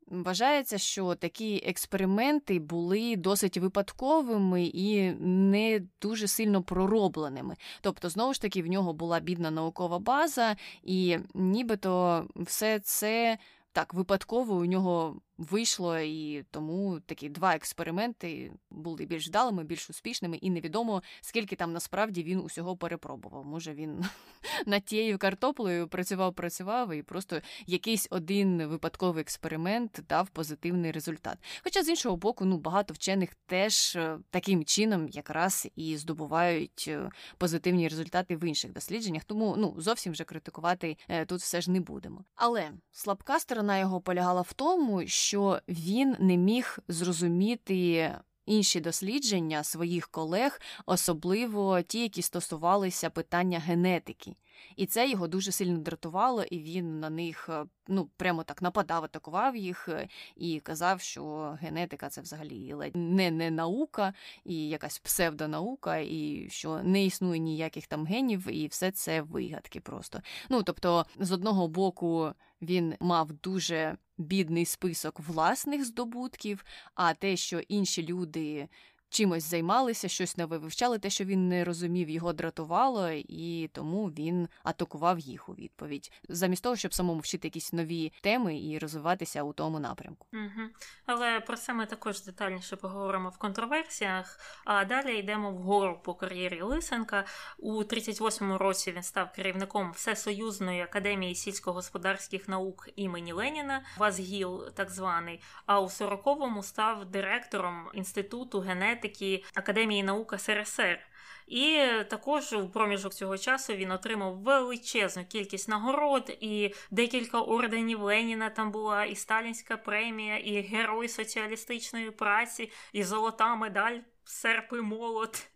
[0.08, 7.56] Вважається, що такі експерименти були досить випадковими і не дуже сильно проробленими.
[7.82, 13.38] Тобто, знову ж таки, в нього була бідна наукова база, і нібито все це
[13.72, 20.38] так випадково у нього вийшло, і тому такі два експерименти були більш вдалими, більш успішними,
[20.38, 23.45] і невідомо, скільки там насправді він усього перепробував.
[23.45, 24.06] Може, він
[24.65, 31.38] над тією картоплею працював, працював, і просто якийсь один випадковий експеримент дав позитивний результат.
[31.63, 37.10] Хоча з іншого боку, ну багато вчених теж е, таким чином якраз і здобувають е,
[37.38, 41.80] позитивні результати в інших дослідженнях, тому ну зовсім вже критикувати е, тут все ж не
[41.80, 42.26] будемо.
[42.36, 48.12] Але слабка сторона його полягала в тому, що що він не міг зрозуміти.
[48.46, 54.36] Інші дослідження своїх колег, особливо ті, які стосувалися питання генетики.
[54.76, 59.04] І це його дуже сильно дратувало, і він на них е, ну прямо так нападав,
[59.04, 65.98] атакував їх е, і казав, що генетика це взагалі не, не наука, і якась псевдонаука,
[65.98, 70.22] і що не існує ніяких там генів, і все це вигадки просто.
[70.50, 72.32] Ну тобто, з одного боку,
[72.65, 78.67] він мав дуже бідний список власних здобутків, а те, що інші люди
[79.15, 84.47] чимось займалися, щось нове вивчали, те, що він не розумів, його дратувало, і тому він
[84.63, 89.54] атакував їх у відповідь, замість того, щоб самому вчити якісь нові теми і розвиватися у
[89.54, 90.28] тому напрямку.
[90.34, 90.69] Угу.
[91.06, 94.39] Але про це ми також детальніше поговоримо в контроверсіях.
[94.65, 97.25] А далі йдемо вгору по кар'єрі Лисенка.
[97.58, 105.41] У 38-му році він став керівником Всесоюзної академії сільськогосподарських наук імені Леніна, Вазгіл, так званий.
[105.65, 111.00] А у 40-му став директором інституту генетики такі Академії наук СРСР.
[111.48, 118.50] І також у проміжок цього часу він отримав величезну кількість нагород, і декілька орденів Леніна
[118.50, 125.48] там була, і Сталінська премія, і Герой соціалістичної праці, і золота медаль серп і молот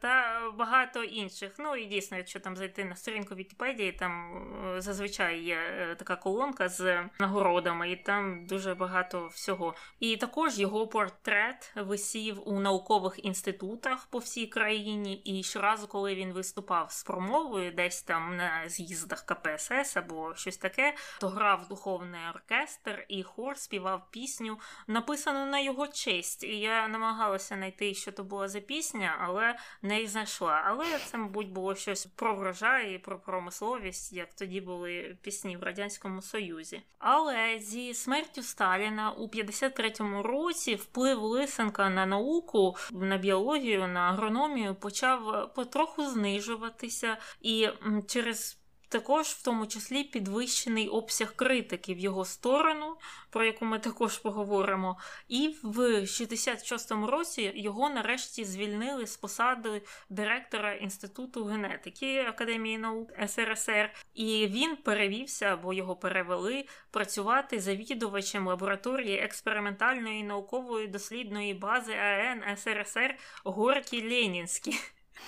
[0.00, 1.52] та багато інших.
[1.58, 4.42] Ну і дійсно, якщо там зайти на сторінку Вікіпедії, там
[4.76, 9.74] е, зазвичай є е, така колонка з нагородами, і там дуже багато всього.
[10.00, 15.16] І також його портрет висів у наукових інститутах по всій країні.
[15.16, 20.94] І щоразу, коли він виступав з промовою, десь там на з'їздах КПСС або щось таке,
[21.20, 26.44] то грав духовний оркестр і хор співав пісню, написану на його честь.
[26.44, 30.62] І я намагалася знайти що то була за пісня, але не знайшла.
[30.66, 35.62] Але це, мабуть, було щось про врожай і про промисловість, як тоді були пісні в
[35.62, 36.82] Радянському Союзі.
[36.98, 44.74] Але зі смертю Сталіна у 53-му році вплив Лисенка на науку, на біологію, на агрономію
[44.74, 47.68] почав потроху знижуватися і
[48.08, 48.61] через
[48.92, 52.96] також в тому числі підвищений обсяг критики в його сторону,
[53.30, 54.98] про яку ми також поговоримо.
[55.28, 63.90] І в 66-му році його нарешті звільнили з посади директора Інституту генетики Академії наук СРСР,
[64.14, 73.14] і він перевівся або його перевели працювати завідувачем лабораторії експериментальної наукової дослідної бази АН СРСР
[73.44, 74.74] Горкі Ленінські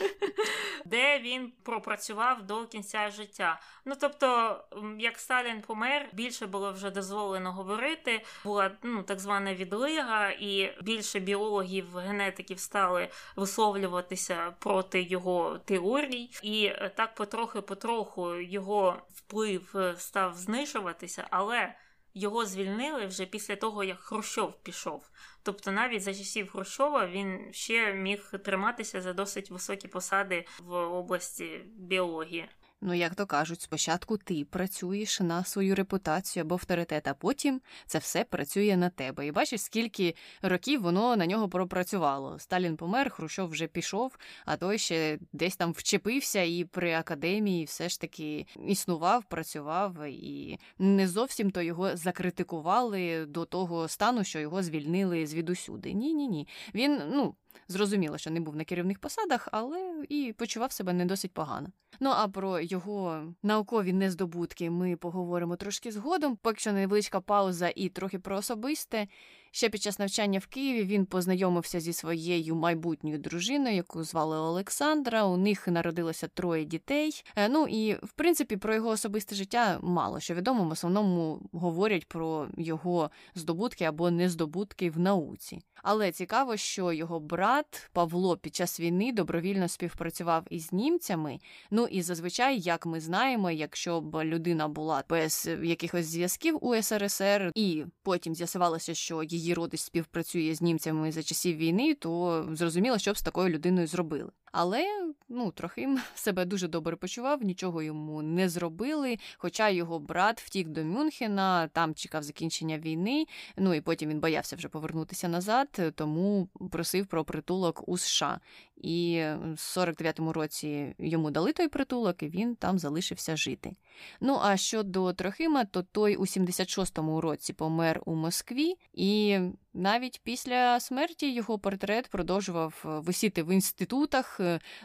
[0.85, 3.61] де він пропрацював до кінця життя.
[3.85, 4.59] Ну тобто,
[4.99, 8.25] як Сталін помер, більше було вже дозволено говорити.
[8.45, 16.73] Була ну так звана відлига, і більше біологів, генетиків стали висловлюватися проти його теорій, і
[16.97, 21.75] так потрохи-потроху його вплив е, став знижуватися, але
[22.15, 25.11] його звільнили вже після того, як Хрущов пішов.
[25.45, 31.61] Тобто, навіть за часів Хрущова він ще міг триматися за досить високі посади в області
[31.77, 32.49] біології.
[32.87, 37.99] Ну, як то кажуть, спочатку ти працюєш на свою репутацію або авторитет, а потім це
[37.99, 39.27] все працює на тебе.
[39.27, 42.39] І бачиш, скільки років воно на нього пропрацювало.
[42.39, 47.89] Сталін помер, Хрущов вже пішов, а той ще десь там вчепився і при академії все
[47.89, 54.63] ж таки існував, працював, і не зовсім то його закритикували до того стану, що його
[54.63, 55.93] звільнили звідусюди.
[55.93, 56.49] Ні, ні, ні.
[56.75, 57.35] Він ну.
[57.69, 61.69] Зрозуміло, що не був на керівних посадах, але і почував себе не досить погано.
[62.01, 66.37] Ну а про його наукові нездобутки ми поговоримо трошки згодом.
[66.37, 69.09] Поки що невеличка пауза і трохи про особисте.
[69.57, 75.25] Ще під час навчання в Києві він познайомився зі своєю майбутньою дружиною, яку звали Олександра.
[75.25, 77.25] У них народилося троє дітей.
[77.37, 80.65] Е, ну і в принципі про його особисте життя мало що відомо.
[80.65, 85.61] В основному говорять про його здобутки або нездобутки в науці.
[85.83, 91.39] Але цікаво, що його брат Павло під час війни добровільно співпрацював із німцями.
[91.71, 97.53] Ну і зазвичай, як ми знаємо, якщо б людина була без якихось зв'язків у СРСР,
[97.55, 103.13] і потім з'ясувалося, що її родич співпрацює з німцями за часів війни, то зрозуміло, що
[103.13, 104.31] б з такою людиною зробили.
[104.57, 109.19] Але ну трохи себе дуже добре почував, нічого йому не зробили.
[109.37, 113.27] Хоча його брат втік до Мюнхена, там чекав закінчення війни.
[113.57, 118.41] Ну і потім він боявся вже повернутися назад, тому просив про притулок у США.
[118.77, 123.73] І в 49-му році йому дали той притулок, і він там залишився жити.
[124.21, 129.39] Ну а щодо Трохима, то той у 76-му році помер у Москві, і
[129.75, 134.41] навіть після смерті його портрет продовжував висіти в інститутах.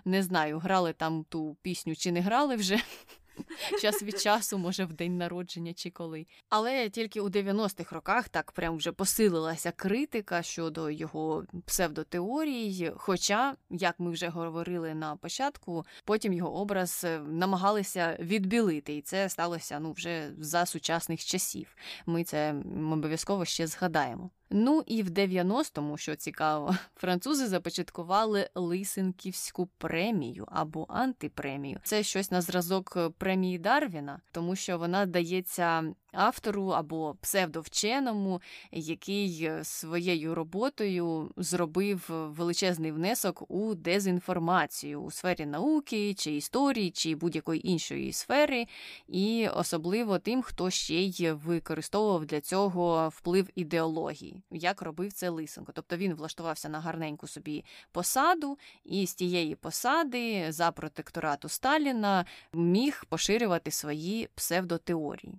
[0.05, 2.79] Не знаю, грали там ту пісню чи не грали вже.
[3.81, 6.25] час від часу, може, в день народження чи коли.
[6.49, 12.91] Але тільки у 90-х роках так прям вже посилилася критика щодо його псевдотеорій.
[12.97, 19.29] Хоча, як ми вже говорили на початку, потім його образ е, намагалися відбілити, і це
[19.29, 21.75] сталося ну вже за сучасних часів.
[22.05, 22.55] Ми це
[22.91, 24.29] обов'язково ще згадаємо.
[24.49, 31.79] Ну і в 90-му, що цікаво, французи започаткували Лисенківську премію або антипремію.
[31.83, 38.41] Це щось на зразок премії Дарвіна, тому що вона дається автору або псевдовченому,
[38.71, 47.15] який е, своєю роботою зробив величезний внесок у дезінформацію у сфері науки, чи історії, чи
[47.15, 48.67] будь-якої іншої сфери,
[49.07, 55.71] і особливо тим, хто ще й використовував для цього вплив ідеології, як робив це Лисенко.
[55.75, 63.05] Тобто він влаштувався на гарненьку собі посаду, і з тієї посади за протекторату Сталіна міг
[63.09, 65.33] поширювати свої псевдотеорії.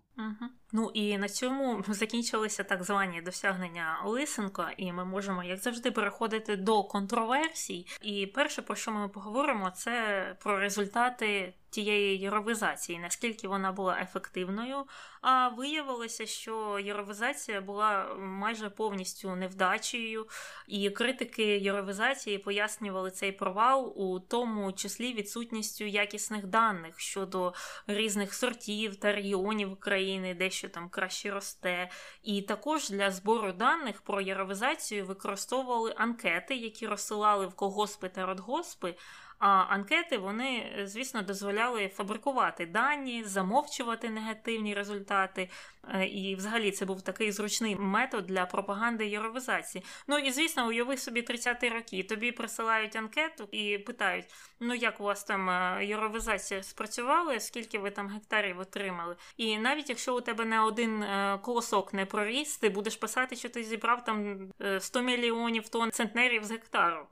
[0.72, 6.56] Ну і на цьому закінчилися так звані досягнення Лисенка, і ми можемо, як завжди, переходити
[6.56, 7.86] до контроверсій.
[8.02, 14.84] І перше, про що ми поговоримо, це про результати тієї єровизації, наскільки вона була ефективною.
[15.20, 20.26] А виявилося, що єровизація була майже повністю невдачею,
[20.66, 27.54] і критики єровизації пояснювали цей провал у тому числі відсутністю якісних даних щодо
[27.86, 31.90] різних сортів та регіонів України, де що там краще росте.
[32.22, 38.94] І також для збору даних про єровизацію використовували анкети, які розсилали в колгоспи та родгоспи.
[39.40, 45.48] А анкети вони, звісно, дозволяли фабрикувати дані, замовчувати негативні результати.
[45.88, 49.84] Е, і, взагалі, це був такий зручний метод для пропаганди євровизації.
[50.08, 52.02] Ну і звісно, уяви собі 30-ті роки.
[52.02, 54.24] Тобі присилають анкету і питають:
[54.60, 59.16] ну як у вас там е, євровизація спрацювала, скільки ви там гектарів отримали?
[59.36, 63.48] І навіть якщо у тебе не один е, колосок не проріс, ти будеш писати, що
[63.48, 67.06] ти зібрав там 100 мільйонів тонн центнерів з гектару,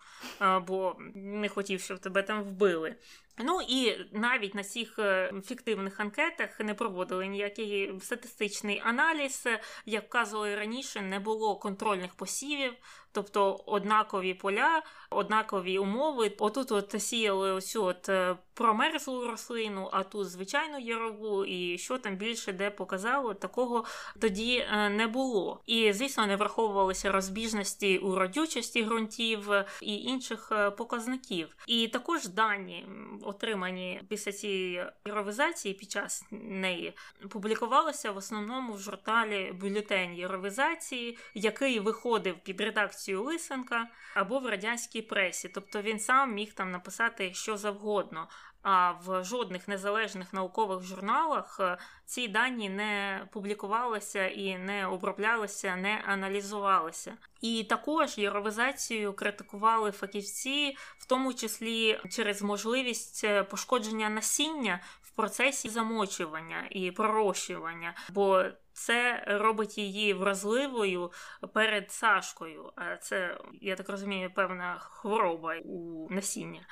[0.66, 2.96] бо не хотів, щоб тебе там вбили.
[3.40, 9.46] Ну і навіть на цих е, фіктивних анкетах не проводили ніякий статистичний аналіз,
[9.86, 12.72] як вказували раніше, не було контрольних посівів,
[13.12, 16.32] тобто однакові поля, однакові умови.
[16.38, 22.16] Отут от сіяли оцю от е, промерзлу рослину, а тут звичайну ярову, і що там
[22.16, 23.84] більше де показало, такого
[24.20, 25.62] тоді е, не було.
[25.66, 29.50] І, звісно, не враховувалися розбіжності у родючості ґрунтів
[29.82, 31.56] і інших е, показників.
[31.66, 32.86] І також дані,
[33.22, 36.92] отримані після цієї яровизації під час неї,
[37.28, 44.46] публікувалися в основному в журналі бюлетень яровизації, який виходив під редакцією редакцію Лисенка або в
[44.46, 45.48] радянській пресі.
[45.48, 48.28] Тобто він сам міг там написати що завгодно.
[48.62, 56.02] А в жодних незалежних наукових журналах е, ці дані не публікувалися і не оброблялися, не
[56.06, 57.16] аналізувалися.
[57.40, 64.80] І також єровизацію критикували фахівці, в тому числі через можливість е, пошкодження насіння
[65.18, 67.94] процесі замочування і пророщування.
[68.12, 71.12] бо це робить її вразливою
[71.54, 72.72] перед Сашкою.
[72.76, 76.66] А це, я так розумію, певна хвороба у насіння.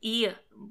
[0.00, 0.28] І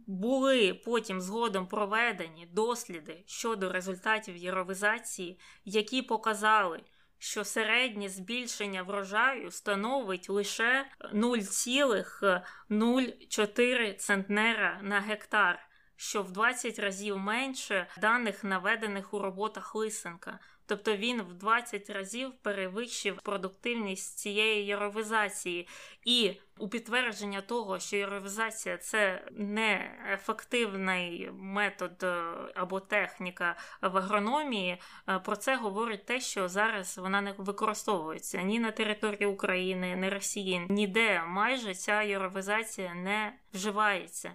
[0.08, 6.84] були потім згодом проведені досліди щодо результатів єровизації, які показали,
[7.18, 15.71] що середнє збільшення врожаю становить лише 0,04 центнера на гектар,
[16.02, 20.40] що в 20 разів менше даних наведених у роботах Лисенка.
[20.66, 25.68] Тобто він в 20 разів перевищив продуктивність цієї яровизації.
[26.06, 32.24] І у підтвердження того, що яровизація це не ефективний метод е,
[32.56, 38.60] або техніка в агрономії, е, про це говорить те, що зараз вона не використовується ні
[38.60, 44.34] на території України, ні Росії, ніде майже ця яровизація не вживається.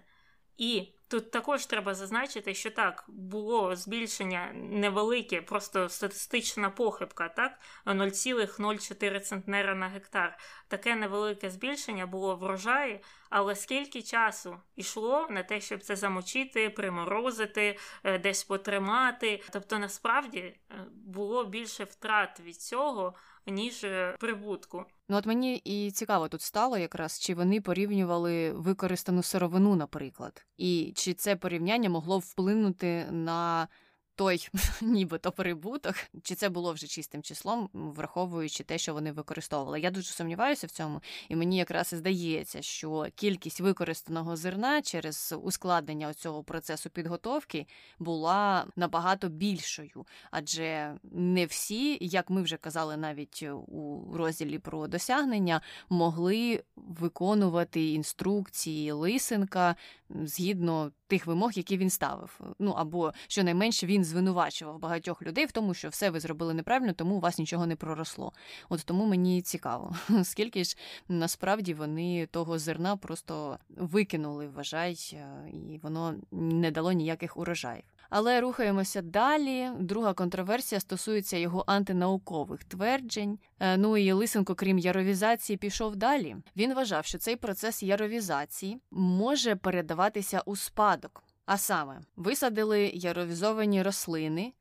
[0.58, 9.20] І Тут також треба зазначити, що так, було збільшення невелике, просто статистична похибка, так, 0,04
[9.20, 10.38] центнера на гектар.
[10.68, 13.00] Таке невелике збільшення було врожаї,
[13.30, 19.42] але скільки часу йшло на те, щоб це замочити, приморозити, е, десь потримати.
[19.50, 20.58] Тобто, насправді е,
[20.90, 23.14] було більше втрат від цього
[23.46, 24.84] ніж е, прибутку.
[25.08, 30.92] Ну от мені і цікаво тут стало якраз, чи вони порівнювали використану сировину, наприклад, і
[30.96, 33.68] чи це порівняння могло вплинути на
[34.16, 34.48] той
[34.82, 39.80] нібито прибуток, чи це було вже чистим числом, враховуючи те, що вони використовували.
[39.80, 45.34] Я дуже сумніваюся в цьому, і мені якраз і здається, що кількість використаного зерна через
[45.42, 47.66] ускладнення цього процесу підготовки
[47.98, 55.60] була набагато більшою, адже не всі, як ми вже казали, навіть у розділі про досягнення,
[55.88, 59.76] могли виконувати інструкції лисенка
[60.10, 62.40] згідно тих вимог, які він ставив.
[62.58, 67.14] Ну або щонайменше він звинувачував багатьох людей в тому, що все ви зробили неправильно, тому
[67.14, 68.32] у вас нічого не проросло.
[68.68, 70.76] От тому мені цікаво, скільки ж
[71.08, 77.84] насправді вони того зерна просто викинули, вважай, е, і воно не дало ніяких урожаїв.
[78.10, 79.70] Але рухаємося далі.
[79.78, 83.38] Друга контроверсія стосується його антинаукових тверджень.
[83.60, 86.36] Е, ну і Лисенко, крім яровізації, пішов далі.
[86.56, 91.22] Він вважав, що цей процес яровізації може передаватися у спадок.
[91.46, 94.52] А саме, висадили яровізовані рослини,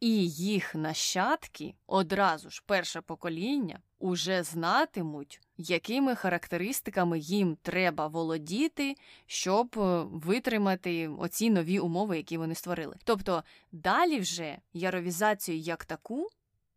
[0.00, 8.94] і їх нащадки одразу ж перше покоління уже знатимуть, якими характеристиками їм треба володіти,
[9.26, 12.96] щоб е, витримати оці нові умови, які вони створили.
[13.04, 16.28] Тобто далі вже яровізацію як таку,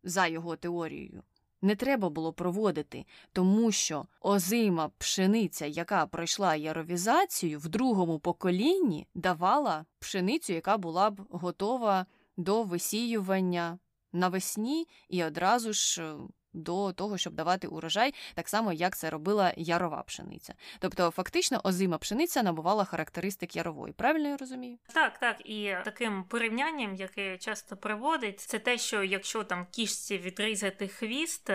[0.04, 1.22] за його теорією,
[1.62, 9.84] не треба було проводити, тому що озима пшениця, яка пройшла яровізацію, в другому поколінні давала
[9.98, 12.06] пшеницю, яка була б готова
[12.36, 13.78] до висіювання
[14.12, 16.16] навесні і одразу ж е,
[16.52, 20.54] до того, щоб давати урожай, так само як це робила ярова пшениця.
[20.78, 23.92] Тобто, фактично, озима пшениця набувала характеристик ярової.
[23.92, 24.78] Правильно я розумію?
[24.94, 25.36] Так, так.
[25.44, 31.50] І таким порівнянням, яке часто приводить, це те, що якщо там кішці відрізати хвіст,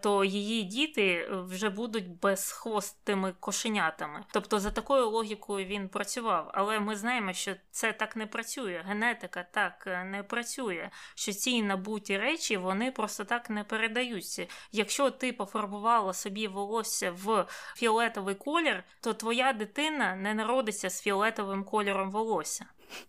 [0.00, 4.24] то її діти вже будуть безхвостими кошенятами.
[4.32, 6.50] Тобто, за такою логікою він працював.
[6.54, 8.84] Але ми знаємо, що це так не працює.
[8.86, 10.90] Генетика так не працює.
[11.14, 14.27] Що ці набуті речі вони просто так не передаються.
[14.72, 21.64] Якщо ти пофарбувала собі волосся в фіолетовий колір, то твоя дитина не народиться з фіолетовим
[21.64, 22.66] кольором волосся.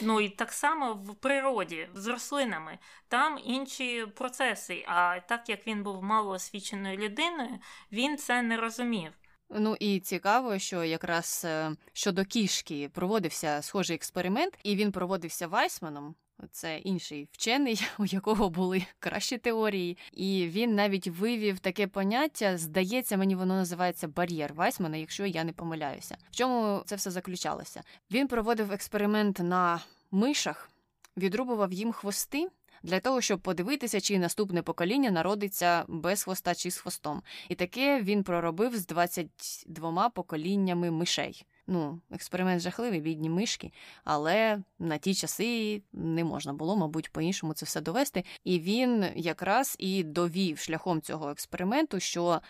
[0.00, 2.78] Ну і так само в природі з рослинами
[3.08, 4.84] там інші процеси.
[4.88, 7.58] А так як він був малоосвіченою людиною,
[7.92, 9.12] він це не розумів.
[9.50, 16.14] Ну і цікаво, що якраз е, щодо кішки проводився схожий експеримент, і він проводився Вайсманом.
[16.50, 22.58] Це інший вчений, у якого були кращі теорії, і він навіть вивів таке поняття.
[22.58, 26.16] Здається, мені воно називається бар'єр Вайсмана, якщо я не помиляюся.
[26.30, 27.82] В чому це все заключалося?
[28.10, 29.80] Він проводив експеримент на
[30.10, 30.70] мишах,
[31.16, 32.48] відрубував їм хвости
[32.82, 37.22] для того, щоб подивитися, чи наступне покоління народиться без хвоста чи з хвостом.
[37.48, 41.46] І таке він проробив з 22 поколіннями мишей.
[41.70, 43.72] Ну, експеримент жахливий, бідні мишки,
[44.04, 48.24] але на ті часи не можна було, мабуть, по-іншому це все довести.
[48.44, 52.40] І він якраз і довів шляхом цього експерименту, що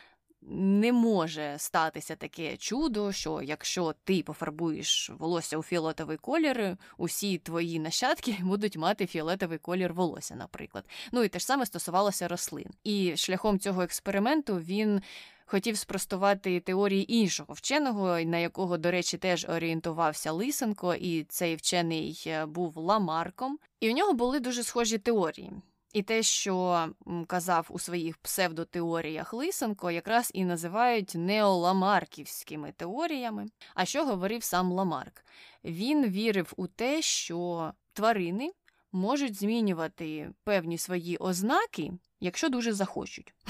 [0.50, 7.78] не може статися таке чудо, що якщо ти пофарбуєш волосся у фіолетовий колір, усі твої
[7.78, 10.84] нащадки будуть мати фіолетовий колір волосся, наприклад.
[11.12, 12.70] Ну і те ж саме стосувалося рослин.
[12.84, 15.02] І шляхом цього експерименту він.
[15.50, 22.24] Хотів спростувати теорії іншого вченого, на якого, до речі, теж орієнтувався Лисенко, і цей вчений
[22.26, 23.58] е, був Ламарком.
[23.80, 25.52] І у нього були дуже схожі теорії.
[25.92, 26.86] І те, що
[27.26, 33.46] казав у своїх псевдотеоріях Лисенко, якраз і називають неоламарківськими теоріями.
[33.74, 35.24] А що говорив сам Ламарк?
[35.64, 38.52] Він вірив у те, що тварини
[38.92, 43.34] можуть змінювати певні свої ознаки, якщо дуже захочуть.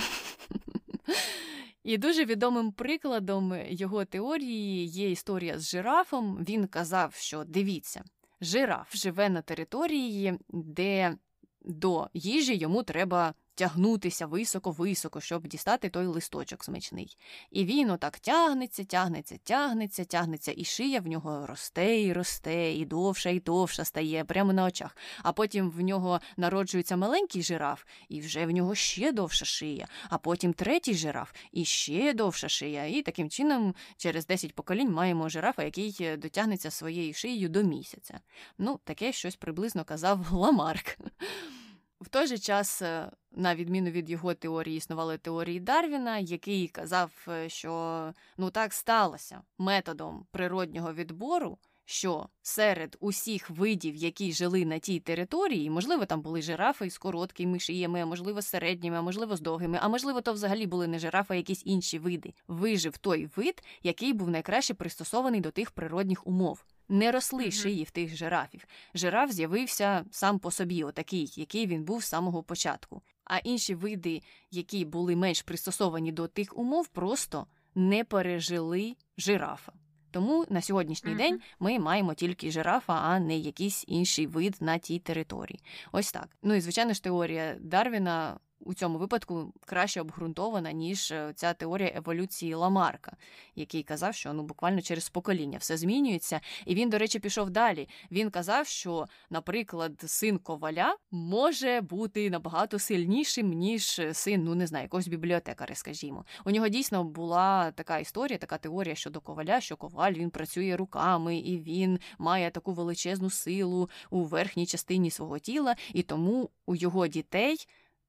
[1.89, 6.45] І дуже відомим прикладом його теорії є історія з жирафом.
[6.49, 8.05] Він казав, що дивіться,
[8.41, 11.17] жираф живе на території, де
[11.65, 17.17] до їжі йому треба тягнутися високо-високо, щоб дістати той листочок смачний.
[17.51, 22.85] І він отак тягнеться, тягнеться, тягнеться, тягнеться, і шия в нього росте і росте, і
[22.85, 24.97] довша, і довша стає прямо на очах.
[25.23, 30.19] А потім в нього народжується маленький жираф, і вже в нього ще довша шия, а
[30.19, 32.87] потім третій жираф і ще довша шия.
[32.87, 38.21] І таким чином, через 10 поколінь маємо жирафа, який дотягнеться своєю шиєю до місяця.
[38.59, 40.99] Ну, таке щось приблизно казав Ламарк.
[42.01, 47.13] В той же час, е, на відміну від його теорії, існували теорії Дарвіна, який казав,
[47.29, 54.79] е, що ну так сталося методом природнього відбору, що серед усіх видів, які жили на
[54.79, 59.37] тій території, можливо, там були жирафи з короткими шиями, а можливо, з середніми, а можливо,
[59.37, 62.35] з довгими, а можливо, то взагалі були не жирафи, а якісь інші види.
[62.49, 67.91] Вижив той вид, який був найкраще пристосований до тих природних умов не росли шиї в
[67.91, 68.67] тих жирафів.
[68.95, 73.03] Жираф з'явився сам по собі, отакий, який він був з самого початку.
[73.25, 79.73] А інші види, які були менш пристосовані до тих умов, просто не пережили жирафа.
[80.11, 81.17] Тому на сьогоднішній uh-huh.
[81.17, 85.61] день ми маємо тільки жирафа, а не якийсь інший вид на тій території.
[85.93, 86.29] Ось так.
[86.43, 91.93] Ну і звичайно ж теорія Дарвіна у цьому випадку краще обґрунтована, ніж е, ця теорія
[91.95, 93.17] еволюції Ламарка,
[93.57, 96.41] який казав, що ну буквально через покоління все змінюється.
[96.67, 97.89] І він, до речі, пішов далі.
[98.11, 104.83] Він казав, що, наприклад, син коваля може бути набагато сильнішим, ніж син, ну не знаю,
[104.83, 106.25] якогось бібліотекаря, скажімо.
[106.45, 111.39] У нього дійсно була така історія, така теорія щодо коваля, що коваль він працює руками,
[111.39, 117.07] і він має таку величезну силу у верхній частині свого тіла, і тому у його
[117.07, 117.67] дітей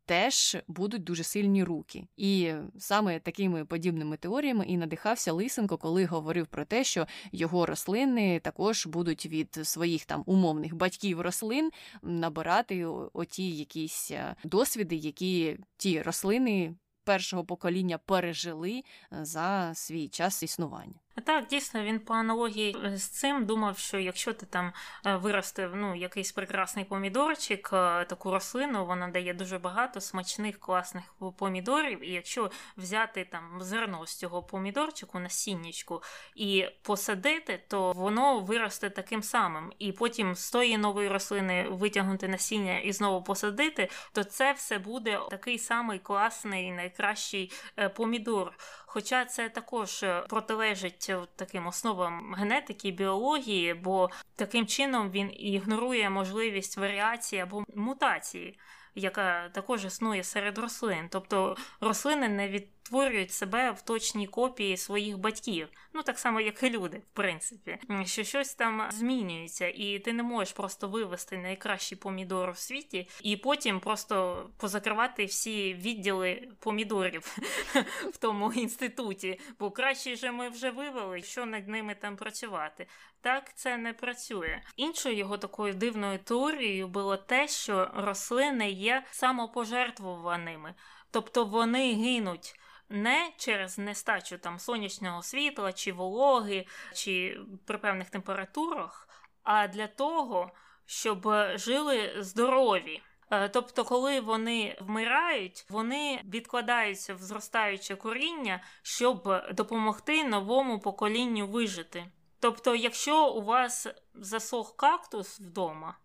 [0.10, 2.07] теж будуть дуже сильні руки.
[2.18, 8.39] І саме такими подібними теоріями і надихався Лисенко, коли говорив про те, що його рослини
[8.39, 11.70] також будуть від своїх там умовних батьків рослин
[12.01, 18.84] набирати оті якісь е, досвіди, які ті рослини першого покоління пережили
[19.14, 20.99] е, за свій час існування.
[21.26, 24.74] Так, дійсно, він по аналогії з цим думав, що якщо ти там
[25.05, 31.03] е, виростив ну, якийсь прекрасний помідорчик, е, таку рослину, вона дає дуже багато смачних, класних
[31.38, 32.09] помідорів.
[32.09, 36.03] І якщо взяти там зерно з цього помідорчику насіннячку
[36.36, 39.74] і посадити, то воно виросте таким самим.
[39.80, 45.20] І потім з тої нової рослини витягнути насіння і знову посадити, то це все буде
[45.30, 48.53] такий самий класний, найкращий е, помідор.
[48.92, 56.10] Хоча це також е, протилежить е, таким основам генетики, біології, бо таким чином він ігнорує
[56.10, 58.60] можливість варіації або мутації,
[59.00, 61.08] яка також існує серед рослин.
[61.10, 65.68] Тобто рослини не від створюють себе в точній копії своїх батьків.
[65.93, 70.24] Ну так само, як і люди, в принципі, що щось там змінюється, і ти не
[70.24, 77.38] можеш просто вивести найкращий помідор в світі, і потім просто позакривати всі відділи помідорів
[78.14, 79.39] в тому інституті.
[79.60, 82.88] Бо краще же ми вже вивели, що над ними там працювати.
[83.22, 84.61] Так це не працює.
[84.76, 90.74] Іншою його такою дивною теорією було те, що рослини є самопожертвуваними,
[91.11, 92.59] тобто вони гинуть
[92.89, 99.09] не через нестачу там сонячного світла, чи вологи, чи при певних температурах,
[99.43, 100.51] а для того,
[100.86, 103.01] щоб жили здорові.
[103.32, 112.05] Е, тобто, коли вони вмирають, вони відкладаються в зростаюче коріння, щоб допомогти новому поколінню вижити.
[112.40, 115.98] Тобто, якщо у вас засох кактус вдома,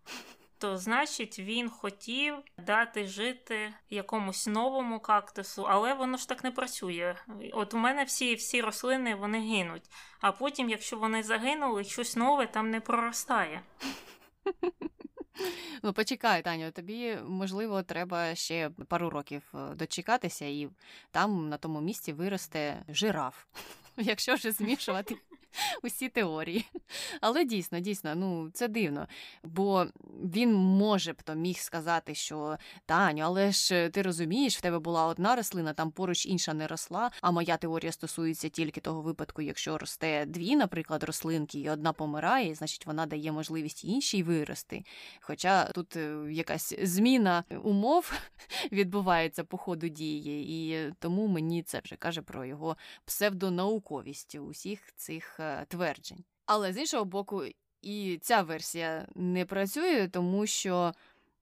[0.57, 7.15] то значить він хотів дати жити якомусь новому кактусу, але воно ж так не працює.
[7.53, 9.91] От у мене всі всі рослини вони гинуть.
[10.19, 13.61] А потім, якщо вони загинули, щось нове там не проростає.
[15.83, 20.69] Ну, почекай, Таню, тобі, можливо, треба ще пару років е, дочекатися, і
[21.11, 23.45] там на тому місці виросте жираф.
[23.97, 25.15] Якщо вже змішувати
[25.83, 26.65] усі теорії.
[27.21, 29.07] Але дійсно, дійсно, ну це дивно.
[29.43, 29.85] Бо
[30.33, 35.05] він може б то міг сказати, що Таню, але ж ти розумієш, в тебе була
[35.05, 37.11] одна рослина, там поруч інша не росла.
[37.21, 42.55] А моя теорія стосується тільки того випадку, якщо росте дві, наприклад, рослинки, і одна помирає,
[42.55, 44.83] значить вона дає можливість іншій вирости.
[45.21, 48.13] Хоча тут е, якась зміна умов
[48.71, 55.39] відбувається по ходу дії, і тому мені це вже каже про його псевдонауковість усіх цих
[55.39, 56.23] е, тверджень.
[56.45, 57.43] Але з іншого боку,
[57.81, 60.93] і ця версія не працює, тому що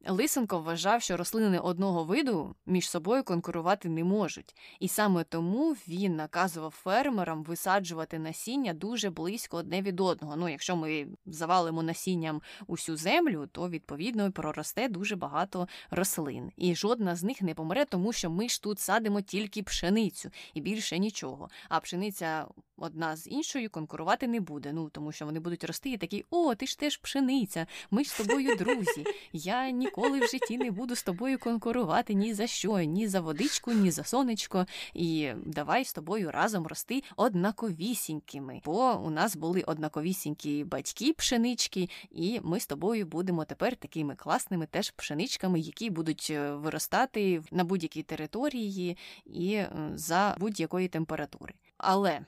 [0.08, 6.16] Лисенко вважав, що рослини одного виду між собою конкурувати не можуть, і саме тому він
[6.16, 10.36] наказував фермерам висаджувати насіння дуже близько одне від одного.
[10.36, 17.16] Ну, якщо ми завалимо насінням усю землю, то відповідно проросте дуже багато рослин, і жодна
[17.16, 21.49] з них не помре, тому що ми ж тут садимо тільки пшеницю і більше нічого.
[21.70, 22.47] А пшениця
[22.78, 24.74] одна з іншою конкурувати не буде.
[24.74, 28.10] Ну тому що вони будуть рости і такі: о, ти ж теж пшениця, ми ж
[28.10, 29.06] з тобою друзі.
[29.34, 33.72] Я ніколи в житті не буду з тобою конкурувати ні за що, ні за водичку,
[33.72, 34.66] ні за сонечко.
[34.94, 38.62] І давай з тобою разом рости однаковісінькими.
[38.66, 44.66] Бо у нас були однаковісінькі батьки пшенички, і ми з тобою будемо тепер такими класними
[44.66, 51.54] теж пшеничками, які будуть е, виростати на будь-якій території і е, за будь-якої температури.
[51.78, 52.20] Але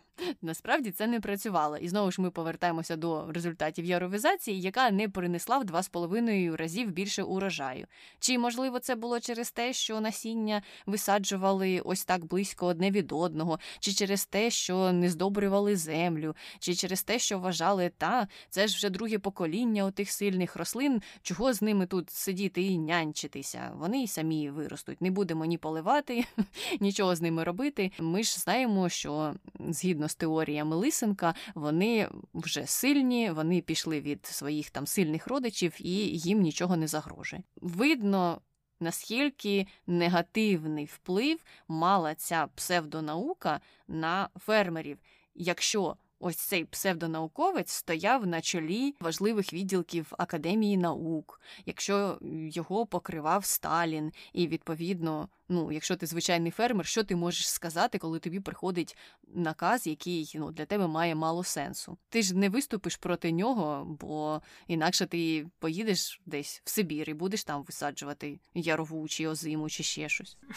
[0.42, 1.78] насправді це не працювало.
[1.78, 6.58] І знову ж ми повертаємося до результатів яровізації, яка не принесла в два з половиною
[6.58, 7.88] разів більше урожаю.
[8.20, 13.60] Чи можливо це було через те, що насіння висаджували ось так близько одне від одного,
[13.80, 18.76] чи через те, що не здобрювали землю, чи через те, що вважали, та це ж
[18.76, 23.72] вже друге покоління отих сильних рослин, чого з ними тут сидіти і нянчитися?
[23.76, 25.02] Вони й самі виростуть.
[25.02, 26.26] Не будемо ні поливати,
[26.80, 27.92] нічого з ними робити.
[28.00, 34.70] Ми ж знаємо, що згідно з теоріями Лисенка, вони вже сильні, вони пішли від своїх
[34.70, 37.44] там сильних родичів і їм нічого не загрожує.
[37.56, 38.42] Видно.
[38.80, 44.98] Наскільки негативний вплив мала ця псевдонаука на фермерів,
[45.36, 52.18] якщо ось цей псевдонауковець стояв на чолі важливих відділків Академії наук, якщо
[52.52, 58.20] його покривав Сталін, і відповідно, ну, якщо ти звичайний фермер, що ти можеш сказати, коли
[58.20, 58.98] тобі приходить
[59.28, 61.98] наказ, який ну, для тебе має мало сенсу?
[62.10, 67.44] Ти ж не виступиш проти нього, бо інакше ти поїдеш десь в Сибір і будеш
[67.44, 70.38] там висаджувати ярову чи озиму, чи ще щось.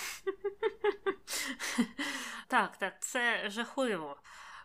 [2.48, 4.16] Так, так, це жахливо.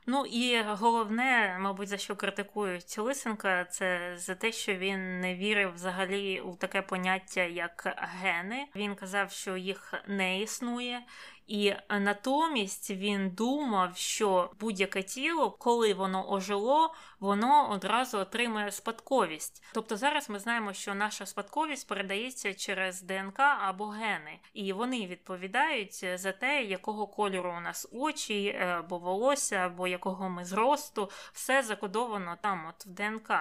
[0.05, 5.73] Ну і головне, мабуть, за що критикують Лисенка, це за те, що він не вірив
[5.73, 8.65] взагалі у таке поняття, як гени.
[8.75, 11.01] Він казав, що їх не існує,
[11.47, 19.63] І натомість він думав, що будь-яке тіло, коли воно ожило, воно одразу отримує спадковість.
[19.73, 26.19] Тобто зараз ми знаємо, що наша спадковість передається через ДНК або гени, і вони відповідають
[26.19, 31.63] за те, якого кольору у нас очі, е, або волосся, або якого ми зросту, все
[31.63, 33.31] закодовано там, от в ДНК.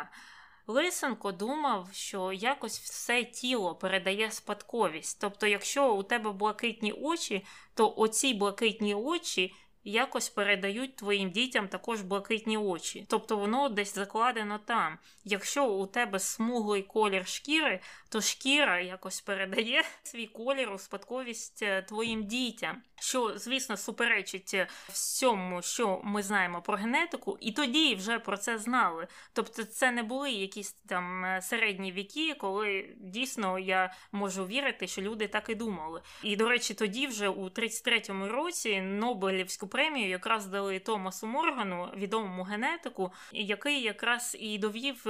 [0.66, 5.20] Лисенко думав, що якось все тіло передає спадковість.
[5.20, 9.54] Тобто, якщо у тебе блакитні очі, то оці блакитні очі
[9.84, 13.06] якось передають твоїм дітям також блакитні очі.
[13.08, 14.98] Тобто воно десь закладено там.
[15.24, 17.80] Якщо у тебе смуглий колір шкіри,
[18.12, 24.66] то шкіра якось передає свій колір у спадковість е, твоїм дітям, що, звісно, суперечить е,
[24.88, 29.06] всьому, що ми знаємо про генетику, і тоді вже про це знали.
[29.32, 35.02] Тобто, це не були якісь там е, середні віки, коли дійсно я можу вірити, що
[35.02, 36.02] люди так і думали.
[36.22, 42.42] І до речі, тоді вже у 33-му році Нобелівську премію якраз дали Томасу Моргану, відомому
[42.42, 45.06] генетику, який якраз і довів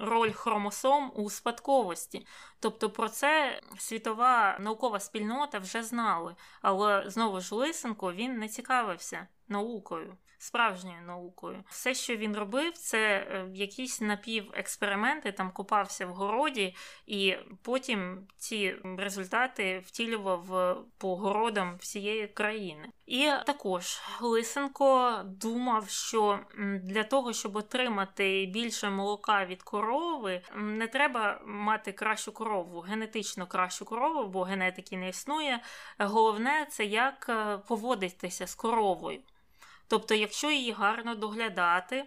[0.00, 2.19] роль хромосом у спадковості.
[2.60, 9.26] Тобто про це світова наукова спільнота вже знали, але знову ж Лисенко він не цікавився
[9.48, 11.64] наукою справжньою наукою.
[11.68, 16.74] Все, що він робив, це е, якісь напівексперименти, там купався в городі,
[17.06, 22.88] і потім ці результати втілював е, по городам всієї країни.
[23.10, 26.40] І також Лисенко думав, що
[26.82, 33.84] для того, щоб отримати більше молока від корови, не треба мати кращу корову, генетично кращу
[33.84, 35.60] корову, бо генетики не існує.
[35.98, 39.20] Головне це як е, поводитися з коровою.
[39.88, 42.04] Тобто, якщо її гарно доглядати,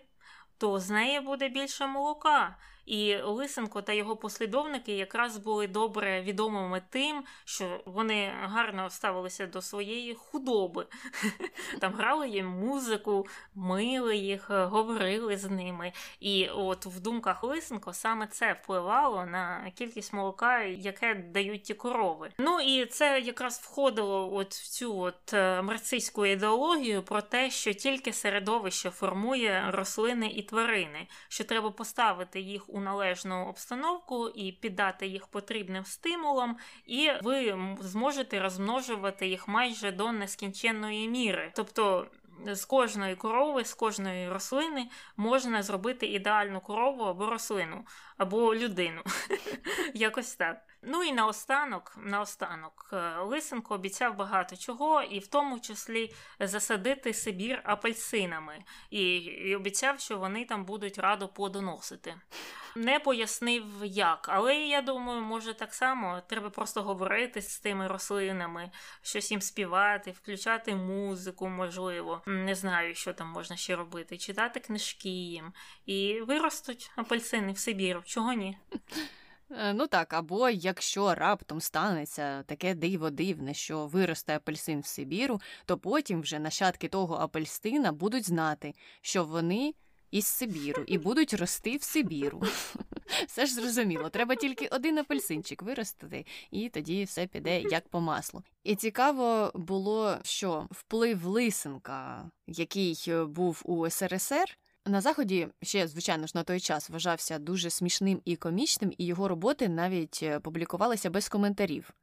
[0.57, 2.57] то з неї буде більше молока.
[2.86, 9.61] І Лисенко та його послідовники якраз були добре відомими тим, що вони гарно ставилися до
[9.61, 10.88] своєї худоби.
[11.79, 15.91] Там грали їм музику, мили їх, говорили з ними.
[16.19, 22.29] І от в думках Лисенко саме це впливало на кількість молока, яке дають ті корови.
[22.38, 27.73] Ну і це якраз входило от в цю от е, марцистську ідеологію про те, що
[27.73, 35.07] тільки середовище формує рослини і тварини, що треба поставити їх у належну обстановку і піддати
[35.07, 41.51] їх потрібним стимулам, і ви зможете розмножувати їх майже до нескінченної міри.
[41.55, 42.07] Тобто.
[42.45, 47.86] З кожної корови, з кожної рослини можна зробити ідеальну корову або рослину,
[48.17, 49.01] або людину.
[49.93, 50.72] Якось так.
[50.86, 57.61] Ну і наостанок, наостанок, е, Лисенко обіцяв багато чого, і в тому числі засадити Сибір
[57.63, 62.15] апельсинами, і, і обіцяв, що вони там будуть радо плодоносити.
[62.75, 68.71] Не пояснив як, але я думаю, може так само треба просто говорити з тими рослинами,
[69.01, 72.21] щось їм співати, включати музику, можливо.
[72.25, 75.53] Не знаю, що там можна ще робити, читати книжки їм.
[75.86, 78.01] І виростуть апельсини в Сибір.
[78.05, 78.57] Чого ні?
[79.59, 85.41] Е, ну так, або якщо раптом станеться таке диво дивне, що виросте апельсин в Сибіру,
[85.65, 89.73] то потім вже нащадки того апельсина будуть знати, що вони
[90.11, 92.41] із Сибіру і будуть рости в Сибіру.
[93.27, 98.43] Все ж зрозуміло, треба тільки один апельсинчик виростити, і тоді все піде як по маслу.
[98.63, 102.97] І цікаво було, що вплив Лисенка, який
[103.27, 104.57] був у СРСР.
[104.86, 109.27] На заході ще, звичайно ж, на той час вважався дуже смішним і комічним, і його
[109.27, 111.93] роботи навіть е, публікувалися без коментарів.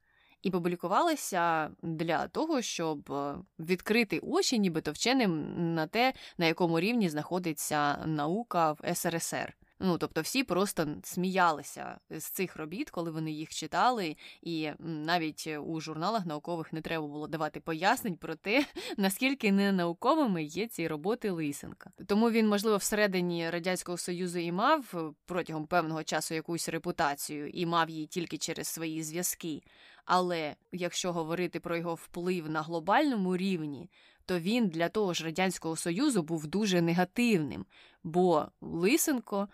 [0.42, 7.08] І публікувалися для того, щоб е, відкрити очі, нібито вченим на те, на якому рівні
[7.08, 9.56] знаходиться наука в СРСР.
[9.82, 15.80] Ну, тобто всі просто сміялися з цих робіт, коли вони їх читали, і навіть у
[15.80, 18.66] журналах наукових не треба було давати пояснень про те,
[18.96, 21.90] наскільки ненауковими є ці роботи Лисенка.
[22.06, 27.66] Тому він, можливо, всередині радянського союзу і мав е, протягом певного часу якусь репутацію і
[27.66, 29.62] мав її тільки через свої зв'язки.
[30.04, 33.90] Але якщо говорити про його вплив на глобальному рівні,
[34.26, 37.66] то він для того ж радянського союзу був дуже негативним,
[38.04, 39.48] бо Лисенко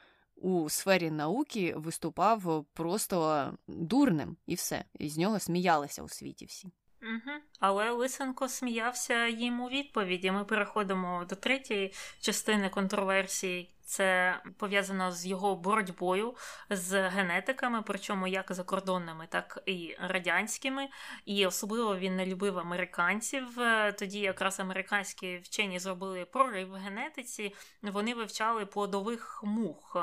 [0.47, 4.85] у сфері науки виступав просто дурним і все.
[4.99, 6.69] І з нього сміялися у світі всі.
[7.03, 7.37] Угу.
[7.61, 10.31] Але Лисенко сміявся їм у відповіді.
[10.31, 16.35] Ми переходимо до третьої частини контроверсії Це пов'язано з його боротьбою
[16.71, 20.89] з генетиками, причому як закордонними, так і радянськими.
[21.25, 23.45] І особливо він не любив американців.
[23.99, 27.55] Тоді якраз американські вчені зробили прорив в генетиці.
[27.83, 29.97] Вони вивчали плодових мух.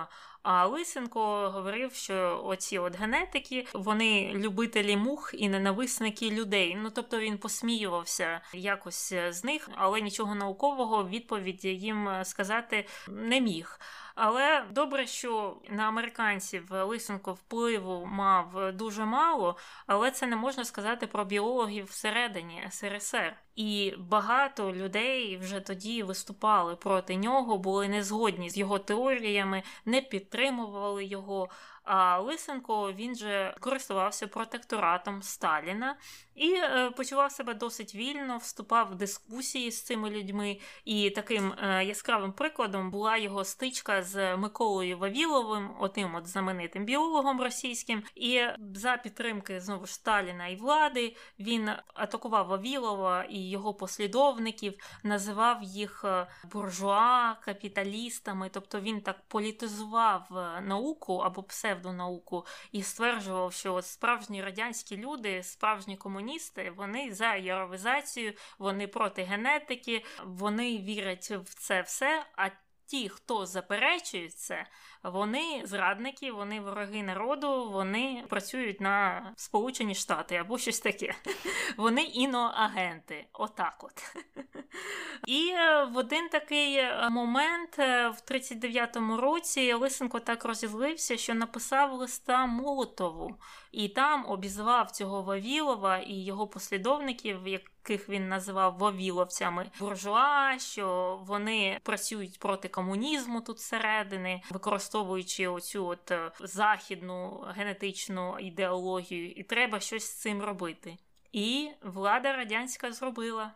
[0.44, 6.76] А Лисенко говорив, що оці от генетики вони любителі мух і ненависники людей.
[6.76, 13.73] Ну тобто він посміювався якось з них, але нічого наукового відповіді їм сказати не міг.
[14.16, 19.58] Але добре, що на американців Лисенко впливу мав дуже мало,
[19.88, 23.36] але це не можна сказати про біологів всередині СРСР.
[23.56, 31.06] І багато людей вже тоді виступали проти нього, були незгодні з його теоріями, не підтримували
[31.06, 31.50] його.
[31.84, 35.96] А Лисенко він же користувався протекторатом Сталіна
[36.36, 40.58] і е, почував себе досить вільно, вступав в дискусії з цими людьми.
[40.86, 47.42] І таким е, яскравим прикладом була його стичка з Миколою Вавіловим, отим от знаменитим біологом
[47.42, 48.04] російським.
[48.16, 48.42] І
[48.76, 54.74] за підтримки знову ж Сталіна і влади він атакував Вавілова і його послідовників,
[55.04, 58.50] називав їх е, буржуа, капіталістами.
[58.54, 60.28] Тобто він так політизував
[60.62, 67.36] науку або псевдонауку і стверджував, що от справжні радянські люди, справжні комуністи, комуністи, вони за
[67.36, 72.26] яровизацію, вони проти генетики, вони вірять в це все.
[72.38, 72.50] А
[72.86, 74.66] ті, хто заперечує це,
[75.04, 81.16] вони зрадники, вони вороги народу, вони працюють на Сполучені Штати або щось таке.
[81.78, 83.26] Вони іноагенти.
[83.34, 84.16] Отак от.
[85.28, 91.34] І е, в один такий е, момент, е, в 39-му році, Лисенко так розізлився, що
[91.34, 93.36] написав листа Молотову
[93.74, 101.80] і там обізвав цього Вавілова і його послідовників, яких він називав Вавіловцями, буржуа, що вони
[101.84, 110.16] працюють проти комунізму тут всередини, використовуючи оцю от західну генетичну ідеологію, і треба щось з
[110.16, 110.98] цим робити.
[111.32, 113.52] І влада радянська зробила.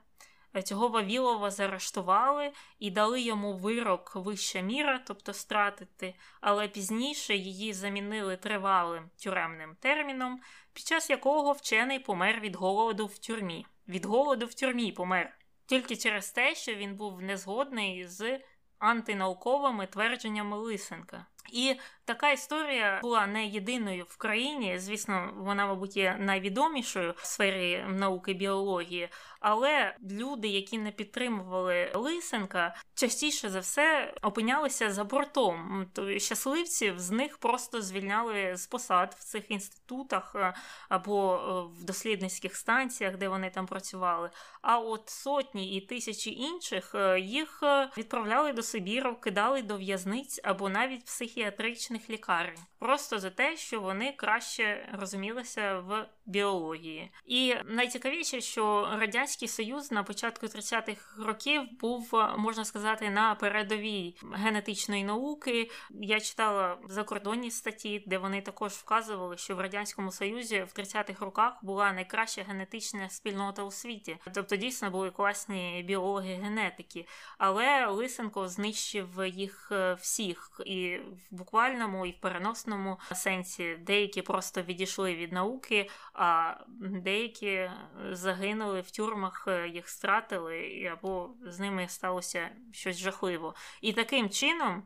[0.62, 8.38] Цього Вавілова заарештували і дали йому вирок вища міра, тобто стратити, але пізніше її замінили
[8.38, 10.42] тривалим тюремним терміном,
[10.74, 13.66] під час якого вчений помер від голоду в тюрмі.
[13.88, 18.40] Від голоду в тюрмі помер тільки через те, що він був незгодний з
[18.80, 21.26] антинауковими твердженнями Лисенка.
[21.52, 21.76] І
[22.06, 24.80] така історія була не єдиною в країні.
[24.80, 32.76] Звісно, вона, мабуть, є найвідомішою в сфері науки біології, але люди, які не підтримували Лисенка,
[32.96, 35.86] частіше за все опинялися за бортом.
[36.18, 40.54] Щасливців з них просто звільняли з посад в цих інститутах е,
[40.90, 44.30] або е, в дослідницьких станціях, де вони там працювали.
[44.62, 47.64] А от сотні і тисячі інших е, їх
[47.98, 54.14] відправляли до Сибіру, кидали до в'язниць або навіть психіатричних лікарень, просто за те, що вони
[54.18, 57.12] краще розумілися в біології.
[57.26, 65.04] І найцікавіше, що радянський союз на початку 30-х років був, можна сказати, на передовій генетичної
[65.04, 65.70] науки.
[65.90, 71.54] Я читала закордонні статті, де вони також вказували, що в радянському союзі в 30-х роках
[71.64, 74.18] була найкраща генетична спільнота у світі.
[74.34, 77.06] Тобто дійсно були класні біологи, генетики.
[77.38, 81.00] Але Лисенко знищив їх е, всіх і
[81.32, 83.76] в буквальному, і в переносному сенсі.
[83.76, 87.72] Деякі просто відійшли від науки а деякі
[88.12, 93.56] загинули в тюрмах, е, їх стратили, або з ними сталося щось жахливо.
[93.82, 94.84] І таким чином.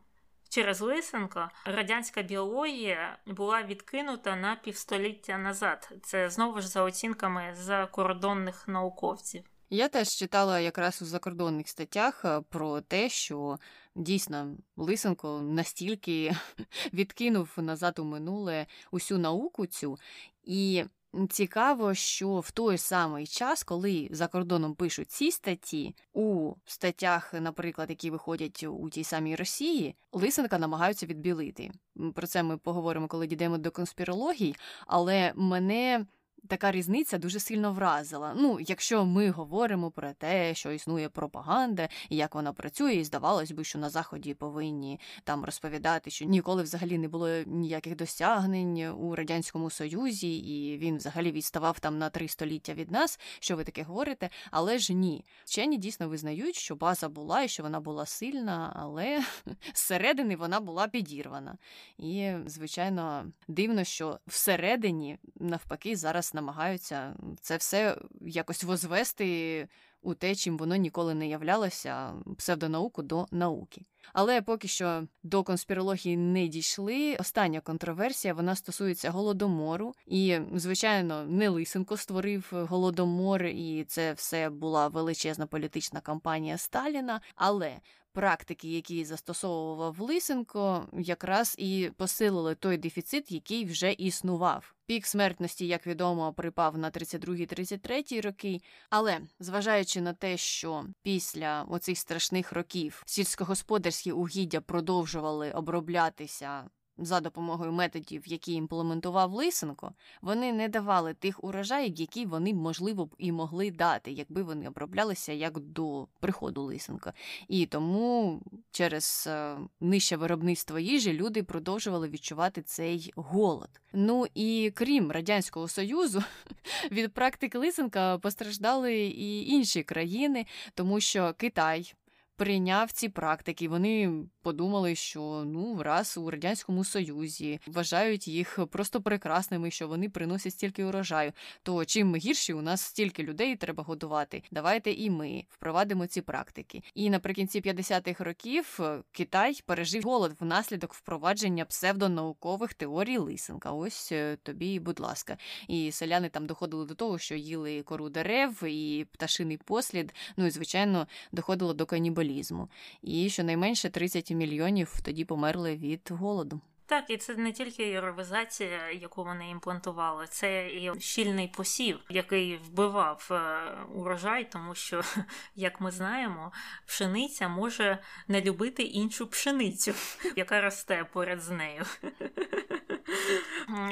[0.50, 5.94] Через Лисенка радянська біологія була відкинута на півстоліття назад.
[6.04, 9.44] Це знову ж за оцінками закордонних науковців.
[9.74, 13.58] Я теж читала якраз у закордонних статтях е, про те, що
[13.96, 16.36] дійсно Лисенко настільки
[16.94, 19.98] відкинув назад у минуле усю науку цю,
[20.44, 20.84] і
[21.30, 27.90] Цікаво, що в той самий час, коли за кордоном пишуть ці статті, у статтях, наприклад,
[27.90, 31.72] які виходять у тій самій Росії, Лисенка намагаються відбілити.
[32.16, 34.56] Про це ми поговоримо, коли дійдемо до конспірологій,
[34.88, 36.06] але мене
[36.48, 38.34] така різниця дуже сильно вразила.
[38.38, 43.52] Ну, якщо ми говоримо про те, що існує пропаганда і як вона працює, і здавалось
[43.52, 49.16] би, що на заході повинні там розповідати, що ніколи взагалі не було ніяких досягнень у
[49.16, 53.20] радянському союзі, і він взагалі відставав там на три століття від нас.
[53.40, 54.30] Що ви таке говорите?
[54.52, 59.24] Але ж ні, вчені дійсно визнають, що база була і що вона була сильна, але
[59.74, 61.58] зсередини вона була підірвана.
[61.98, 69.68] І звичайно дивно, що всередині навпаки зараз намагаються це все якось возвести
[70.02, 73.86] у те, чим воно ніколи не являлося псевдонауку до науки.
[74.14, 77.16] Але поки що до конспірології не дійшли.
[77.20, 84.88] Остання контроверсія вона стосується голодомору, і звичайно, не Лисенко створив голодомор, і це все була
[84.88, 87.22] величезна політична кампанія Сталіна.
[87.36, 87.78] Але
[88.14, 94.74] практики, які застосовував Лисенко, якраз і посилили той дефіцит, який вже існував.
[94.86, 98.62] Пік смертності, як відомо, припав на 32-33 роки.
[98.90, 107.72] Але зважаючи на те, що після оцих страшних років сільськогосподарські угіддя продовжували оброблятися за допомогою
[107.72, 113.72] методів, які імплементував Лисенко, вони не давали тих урожаїв, які вони, можливо, б і могли
[113.72, 117.14] дати, якби вони оброблялися як до приходу Лисенка.
[117.48, 123.70] І тому через е, нижче виробництво їжі люди продовжували відчувати цей голод.
[123.94, 126.24] Ну і крім радянського союзу,
[126.92, 131.94] від практики Лисенка постраждали і інші країни, тому що Китай
[132.42, 133.70] прийняв ці практики.
[133.70, 140.54] Вони подумали, що ну раз у радянському союзі вважають їх просто прекрасними, що вони приносять
[140.54, 141.32] стільки урожаю.
[141.64, 144.44] То чим гірші, у нас стільки людей треба годувати.
[144.52, 146.84] Давайте і ми впровадимо ці практики.
[146.94, 153.72] І наприкінці 50-х років е, Китай пережив голод внаслідок впровадження псевдонаукових теорій Лисенка.
[153.72, 155.38] Ось е, тобі, будь ласка,
[155.68, 160.14] і селяни там доходили до того, що їли кору дерев і пташиний послід.
[160.38, 162.70] Ну і звичайно доходило до канібалізму.
[163.02, 166.62] І щонайменше 30 мільйонів тоді померли від голоду.
[166.92, 173.28] Так, і це не тільки єровізація, яку вони імплантували, це і щільний посів, який вбивав
[173.32, 173.62] е,
[173.94, 175.02] урожай, тому що,
[175.56, 176.52] як ми знаємо,
[176.86, 179.94] пшениця може не любити іншу пшеницю,
[180.36, 181.86] яка росте поряд з нею.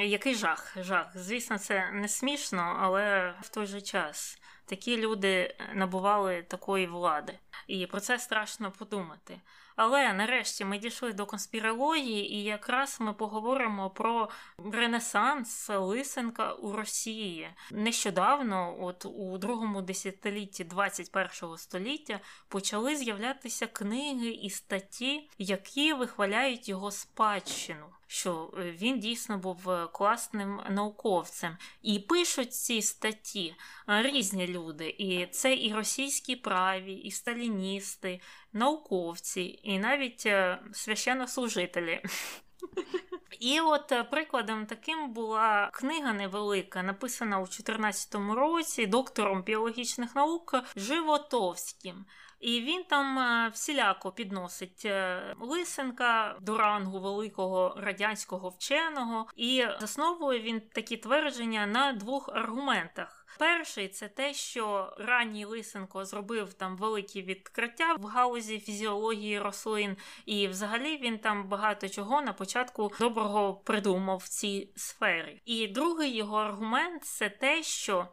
[0.00, 1.06] Який жах, жах.
[1.14, 4.39] Звісно, це не смішно, але в той же час
[4.70, 9.40] такі люди набували такої влади, і про це страшно подумати.
[9.76, 14.28] Але нарешті ми дійшли до конспірології, і якраз ми поговоримо про
[14.72, 17.50] Ренесанс Лисенка у Росії.
[17.70, 26.90] Нещодавно, от у другому десятилітті 21 століття, почали з'являтися книги і статті, які вихваляють його
[26.90, 31.56] спадщину що е, він дійсно був е, класним науковцем.
[31.82, 33.54] І пишуть ці статті
[33.88, 34.94] е, різні люди.
[34.98, 38.20] І це і російські праві, і сталіністи,
[38.52, 40.28] науковці, і навіть
[40.72, 42.02] священнослужителі.
[43.40, 52.04] І от прикладом таким була книга невелика, написана у 2014 році доктором біологічних наук Животовським.
[52.40, 60.40] І він там е, всіляко підносить е, Лисенка до рангу великого радянського вченого, і засновує
[60.40, 63.26] він такі твердження на двох аргументах.
[63.38, 70.48] Перший це те, що ранній Лисенко зробив там великі відкриття в гаузі фізіології рослин, і
[70.48, 75.42] взагалі він там багато чого на початку доброго придумав в цій сфері.
[75.44, 78.08] І другий його аргумент це те, що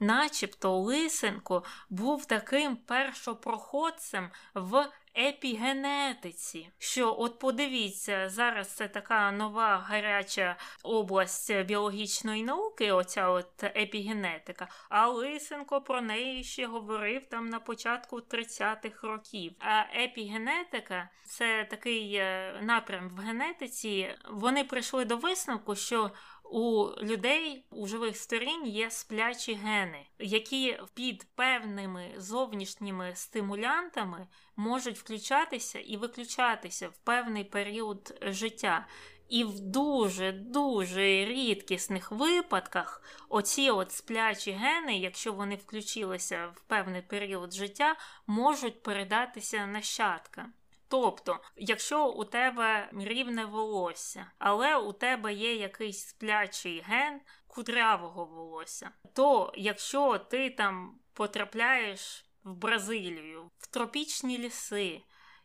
[0.00, 4.88] начебто Лисенко був таким першопроходцем в
[5.18, 6.70] епігенетиці.
[6.78, 14.68] Що, от подивіться, зараз це така нова гаряча область біологічної науки, оця от епігенетика.
[14.88, 19.52] А Лисенко про неї ще говорив там на початку 30-х років.
[19.58, 24.14] А епігенетика це такий е, напрям в генетиці.
[24.30, 26.10] Вони прийшли до висновку, що
[26.50, 34.26] у людей у живих сторін є сплячі гени, які під певними зовнішніми стимулянтами
[34.56, 38.86] можуть включатися і виключатися в певний період життя.
[39.28, 47.52] І в дуже-дуже рідкісних випадках оці от сплячі гени, якщо вони включилися в певний період
[47.52, 50.52] життя, можуть передатися нащадкам.
[50.88, 58.90] Тобто, якщо у тебе рівне волосся, але у тебе є якийсь сплячий ген кудрявого волосся,
[59.14, 65.02] то якщо ти там потрапляєш в Бразилію, в тропічні ліси,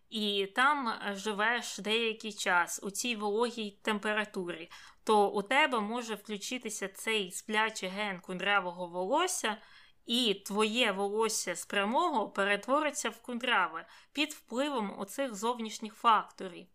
[0.09, 4.69] і там живеш деякий час у цій вологій температурі,
[5.03, 9.57] то у тебе може включитися цей сплячий ген кудрявого волосся
[10.05, 16.67] і твоє волосся з прямого перетвориться в кудряве під впливом оцих зовнішніх факторів.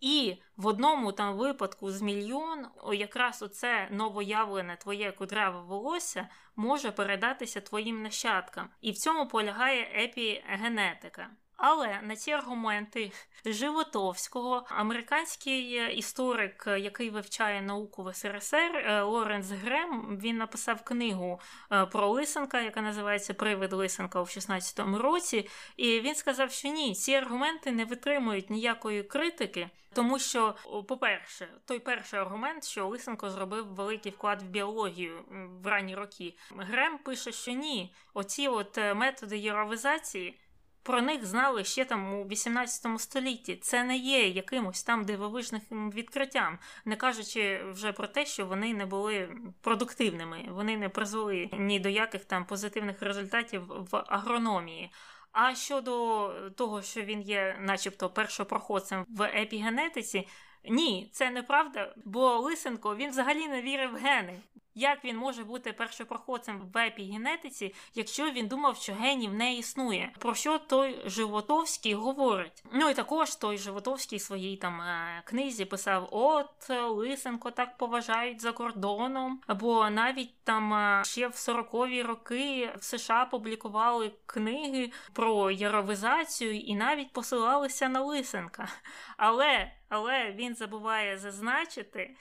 [0.00, 7.60] І в одному там випадку з мільйон, якраз оце новоявлене твоє кудряве волосся може передатися
[7.60, 8.70] твоїм нащадкам.
[8.80, 11.30] І в цьому полягає епігенетика.
[11.56, 13.12] Але на ці аргументи
[13.46, 21.40] Животовського, американський історик, який вивчає науку в СРСР, е, Лоренс Грем, він написав книгу
[21.72, 25.48] е, про Лисенка, яка називається Привид Лисенка у 16-му році.
[25.76, 29.70] І він сказав, що ні, ці аргументи не витримують ніякої критики.
[29.94, 30.54] Тому що,
[30.88, 35.24] по-перше, той перший аргумент, що Лисенко зробив великий вклад в біологію
[35.62, 36.36] в ранні роки.
[36.56, 40.40] Грем пише, що ні, оці от е, методи єровизації
[40.84, 43.56] про них знали ще там у 18 столітті.
[43.56, 48.86] Це не є якимось там дивовижним відкриттям, не кажучи вже про те, що вони не
[48.86, 54.90] були продуктивними, вони не призвели ні до яких там позитивних результатів в агрономії.
[55.32, 60.28] А щодо того, що він є, начебто, першопроходцем в епігенетиці,
[60.64, 64.40] ні, це неправда, бо Лисенко він взагалі не вірив в гени.
[64.74, 70.12] Як він може бути першопроходцем в епігенетиці, якщо він думав, що генів не існує?
[70.18, 72.64] Про що той Животовський говорить?
[72.72, 78.52] Ну і також той Животовський своїй там е, книзі писав: От Лисенко так поважають за
[78.52, 86.60] кордоном, або навіть там е, ще в 40-ві роки в США публікували книги про яровизацію
[86.60, 88.68] і навіть посилалися на Лисенка.
[89.16, 92.16] Але але він забуває зазначити,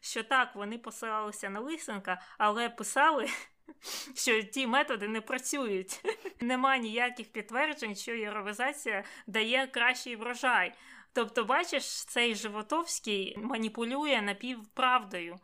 [0.00, 3.28] що так, вони посилалися на Лисенка, але писали,
[4.14, 6.00] що ті методи не працюють.
[6.40, 10.74] Нема ніяких підтверджень, що єровізація дає кращий врожай.
[11.12, 15.38] Тобто, бачиш, цей Животовський маніпулює напівправдою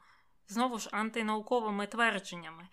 [0.51, 2.69] знову ж антинауковими твердженнями.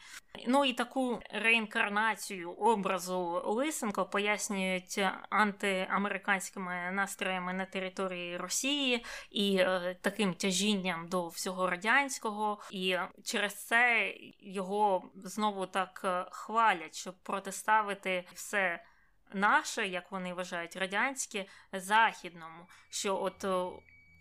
[0.47, 4.99] Ну і таку реінкарнацію образу Лисенко пояснюють
[5.29, 14.13] антиамериканськими настроями на території Росії і е, таким тяжінням до всього радянського, і через це
[14.39, 18.83] його знову так е, хвалять, щоб протиставити все.
[19.33, 23.45] Наше, як вони вважають, радянське західному, що от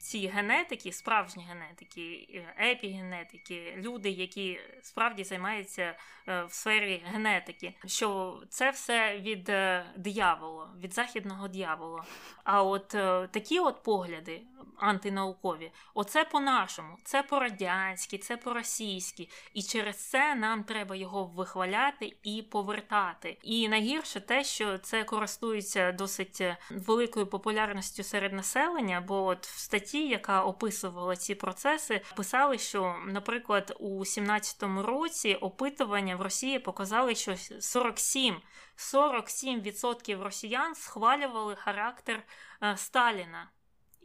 [0.06, 2.28] ці генетики, справжні генетики,
[2.58, 5.94] е, епігенетики, люди, які справді займаються
[6.28, 12.04] е, в сфері генетики, що це все від е, диявола, від західного диявола.
[12.44, 12.88] А от
[13.30, 14.42] такі от погляди
[14.78, 19.28] антинаукові, оце по-нашому, це по-радянськи, це по-російськи.
[19.54, 23.38] І через це нам треба його вихваляти і повертати.
[23.42, 29.86] І найгірше те, що це користується досить великою популярністю серед населення, бо от в статті
[29.86, 37.14] статті, яка описувала ці процеси, писали, що, наприклад, у 17-му році опитування в Росії показали,
[37.14, 38.36] що 47
[38.76, 42.22] 47% росіян схвалювали характер
[42.62, 43.50] е, Сталіна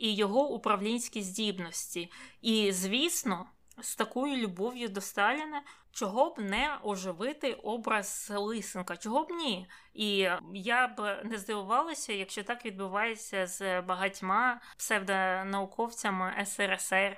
[0.02, 2.11] і його управлінські здібності.
[2.41, 3.45] І, звісно,
[3.82, 5.61] з такою любов'ю до Сталіна
[5.91, 9.68] чого б не оживити образ Лисенка, чого б ні?
[9.94, 17.18] І я б не здивувалася, якщо так відбувається з багатьма псевдонауковцями СРСР.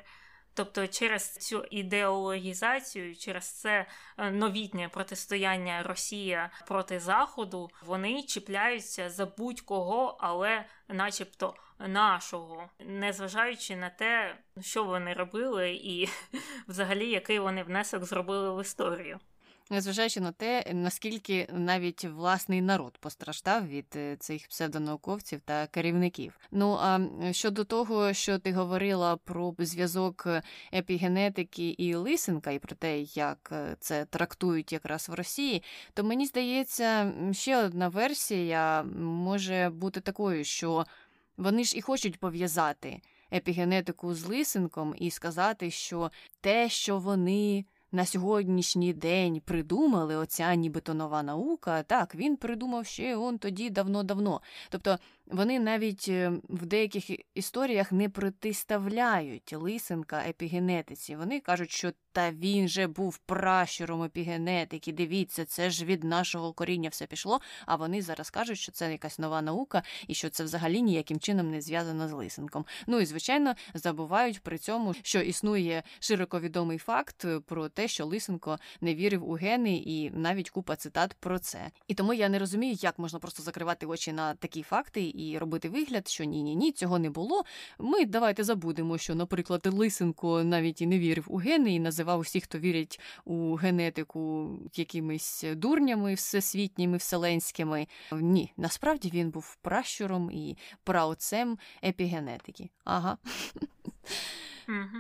[0.54, 3.86] Тобто через цю ідеологізацію, через це
[4.18, 13.90] е, новітнє протистояння Росія проти Заходу, вони чіпляються за будь-кого, але, начебто, нашого, незважаючи на
[13.90, 16.10] те, що вони робили, і
[16.68, 19.20] взагалі який вони внесок зробили в історію
[19.70, 26.40] незважаючи на те, наскільки навіть власний народ постраждав від е, цих псевдонауковців та керівників.
[26.52, 27.00] Ну а
[27.32, 30.28] щодо того, що ти говорила про зв'язок
[30.74, 35.64] епігенетики і Лисенка, і про те, як е, це трактують якраз в Росії,
[35.94, 40.86] то мені здається, ще одна версія може бути такою, що
[41.38, 43.02] вони ж і хочуть пов'язати.
[43.34, 46.12] Епігенетику з лисинком і сказати, що
[46.42, 53.16] те, що вони на сьогоднішній день придумали оця нібито нова наука, так він придумав ще
[53.16, 54.42] он тоді давно-давно.
[54.70, 54.98] Тобто
[55.28, 57.04] вони навіть е, в деяких
[57.36, 61.16] історіях не протиставляють лисенка епігенетиці.
[61.16, 64.92] Вони кажуть, що та він же був пращуром епігенетики.
[64.92, 67.42] Дивіться, це ж від нашого коріння все пішло.
[67.66, 71.52] А вони зараз кажуть, що це якась нова наука і що це взагалі ніяким чином
[71.52, 72.66] не зв'язано з лисенком.
[72.88, 78.60] Ну і звичайно забувають при цьому, що існує широко відомий факт про те, що Лисенко
[78.82, 81.72] не вірив у гени, і навіть купа цитат про це.
[81.88, 85.70] І тому я не розумію, як можна просто закривати очі на такі факти і робити
[85.70, 87.44] вигляд, що ні, ні, ні, цього не було.
[87.80, 92.44] Ми давайте забудемо, що, наприклад, Лисенко навіть і не вірив у гени і називав усіх,
[92.44, 97.88] хто вірять у генетику якимись дурнями всесвітніми, вселенськими.
[98.12, 102.70] Ні, насправді він був пращуром і праотцем епігенетики.
[102.84, 103.18] Ага.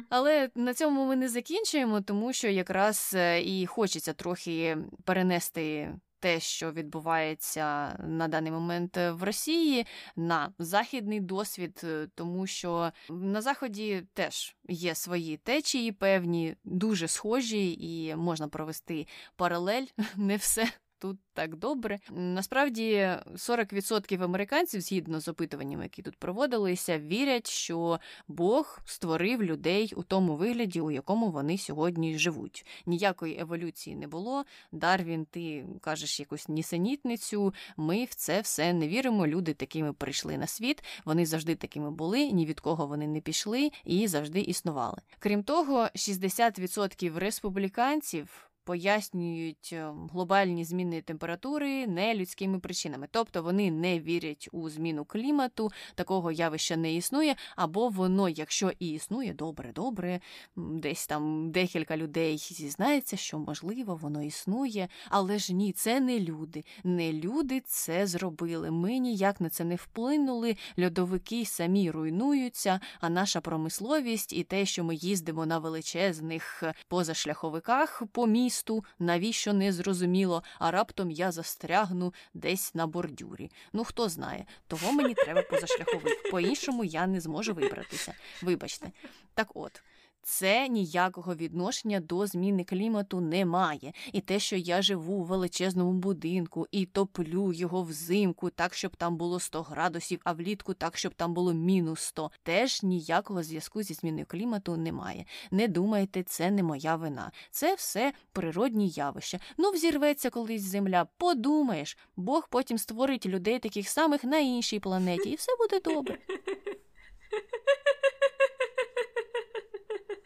[0.10, 6.39] Але на цьому ми не закінчуємо, тому що якраз е, і хочеться трохи перенести те,
[6.39, 9.85] що відбувається на даний момент в Росії,
[10.15, 17.73] на західний досвід, е, тому що на заході теж є свої течії, певні, дуже схожі,
[17.79, 19.85] і можна провести паралель.
[20.15, 20.67] Не все
[21.03, 21.99] тут так добре.
[22.11, 22.95] Насправді
[23.35, 30.35] 40% американців, згідно з опитуваннями, які тут проводилися, вірять, що Бог створив людей у тому
[30.35, 32.65] вигляді, у якому вони сьогодні живуть.
[32.85, 34.45] Ніякої еволюції не було.
[34.71, 37.53] Дарвін, ти кажеш якусь нісенітницю.
[37.77, 39.27] Ми в це все не віримо.
[39.27, 40.84] Люди такими прийшли на світ.
[41.05, 44.97] Вони завжди такими були, ні від кого вони не пішли і завжди існували.
[45.19, 53.99] Крім того, 60% республіканців пояснюють е, глобальні зміни температури не людськими причинами, тобто вони не
[53.99, 60.19] вірять у зміну клімату, такого явища не існує, або воно, якщо і існує, добре, добре,
[60.56, 66.64] десь там декілька людей зізнається, що можливо воно існує, але ж ні, це не люди.
[66.84, 68.72] Не люди це зробили.
[68.72, 70.57] Ми ніяк на це не вплинули.
[70.80, 78.27] Льодовики самі руйнуються, а наша промисловість і те, що ми їздимо на величезних позашляховиках по
[78.27, 83.51] місту, місту, навіщо не зрозуміло, а раптом я застрягну десь на бордюрі.
[83.73, 86.31] Ну хто знає, того мені треба позашляховик.
[86.31, 88.13] По іншому я не зможу вибратися.
[88.41, 88.91] Вибачте,
[89.34, 89.84] так от.
[90.25, 93.93] Це ніякого відношення до зміни клімату не має.
[94.11, 99.17] І те, що я живу у величезному будинку і топлю його взимку, так, щоб там
[99.17, 103.93] було 100 градусів, а влітку так, щоб там було мінус 100, теж ніякого зв'язку зі
[103.93, 105.25] зміною клімату немає.
[105.51, 107.31] Не думайте, це не моя вина.
[107.51, 109.39] Це все природні явища.
[109.57, 115.35] Ну, взірветься колись земля, подумаєш, Бог потім створить людей таких самих на іншій планеті, і
[115.35, 116.17] все буде добре.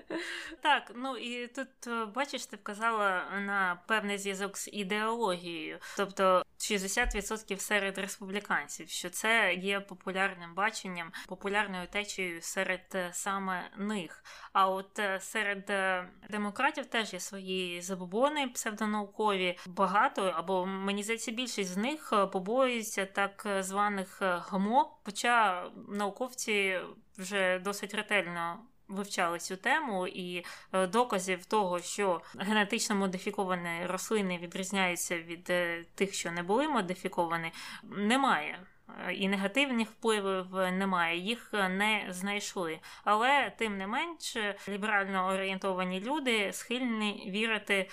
[0.62, 7.58] Так, ну і тут е, бачиш, ти вказала на певний зв'язок з ідеологією, тобто 60%
[7.58, 14.24] серед республіканців, що це є популярним баченням, популярною течією серед е, саме них.
[14.52, 15.72] А от е, серед
[16.30, 23.46] демократів теж є свої забобони псевдонаукові, багато або мені здається, більшість з них побоюються так
[23.60, 26.80] званих ГМО, хоча науковці
[27.18, 35.18] вже досить ретельно вивчали цю тему, і е, доказів того, що генетично модифіковані рослини відрізняються
[35.18, 37.52] від е, тих, що не були модифіковані,
[37.82, 38.58] немає.
[39.06, 42.80] Е, і негативних впливів немає, їх не знайшли.
[43.04, 44.36] Але тим не менш,
[44.68, 47.88] ліберально орієнтовані люди схильні вірити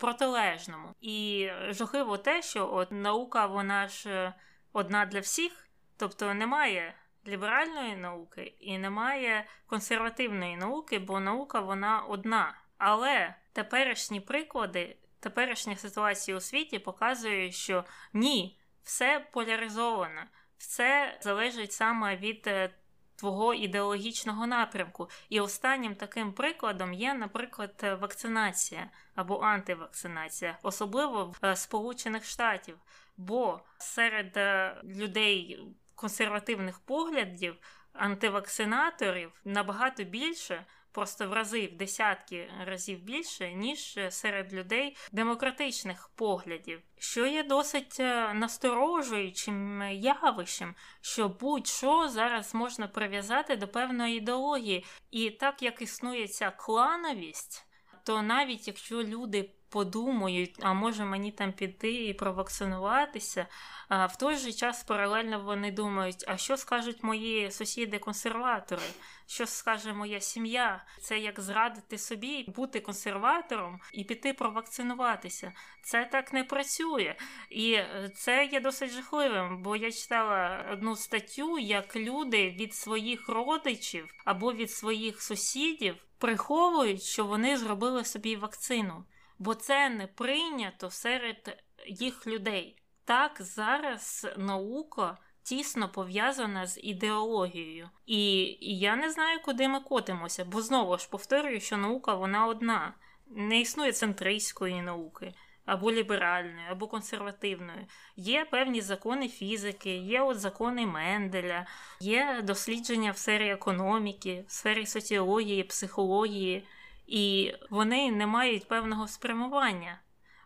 [0.00, 0.94] протилежному.
[1.00, 4.32] І жахливо те, що от наука вона ж
[4.72, 6.94] одна для всіх, тобто немає
[7.28, 12.54] ліберальної науки і немає консервативної науки, бо наука вона одна.
[12.78, 20.22] Але теперішні приклади, теперішня ситуація у світі показує, що ні, все поляризовано,
[20.58, 22.70] все залежить саме від е,
[23.16, 25.08] твого ідеологічного напрямку.
[25.28, 32.78] І останнім таким прикладом є, наприклад, вакцинація або антивакцинація, особливо в е, Сполучених Штатів.
[33.16, 35.60] Бо серед е, людей
[35.98, 37.56] консервативних поглядів
[37.92, 46.80] антивакцинаторів набагато більше, просто в рази, в десятки разів більше, ніж серед людей демократичних поглядів,
[46.98, 54.84] що є досить е, насторожуючим явищем, що будь-що зараз можна прив'язати до певної ідеології.
[55.10, 57.66] І так як існує ця клановість,
[58.04, 63.46] то навіть якщо люди подумають, а може мені там піти і провакцинуватися.
[63.88, 68.90] А в той же час паралельно вони думають, а що скажуть мої сусіди-консерватори,
[69.26, 70.84] що скаже моя сім'я?
[71.00, 75.52] Це як зрадити собі, бути консерватором і піти провакцинуватися.
[75.82, 77.14] Це так не працює.
[77.50, 83.28] І е, це є досить жахливим, бо я читала одну статтю, як люди від своїх
[83.28, 89.04] родичів або від своїх сусідів приховують, що вони зробили собі вакцину
[89.38, 92.82] бо це не прийнято серед їх людей.
[93.04, 97.90] Так зараз наука тісно пов'язана з ідеологією.
[98.06, 102.94] І, я не знаю, куди ми котимося, бо знову ж повторюю, що наука вона одна.
[103.30, 105.34] Не існує центристської науки.
[105.64, 107.86] Або ліберальної, або консервативної.
[108.16, 111.66] Є певні закони фізики, є от закони Менделя,
[112.00, 116.66] є дослідження в сфері економіки, в сфері соціології, психології
[117.08, 120.00] і вони не мають певного спрямування.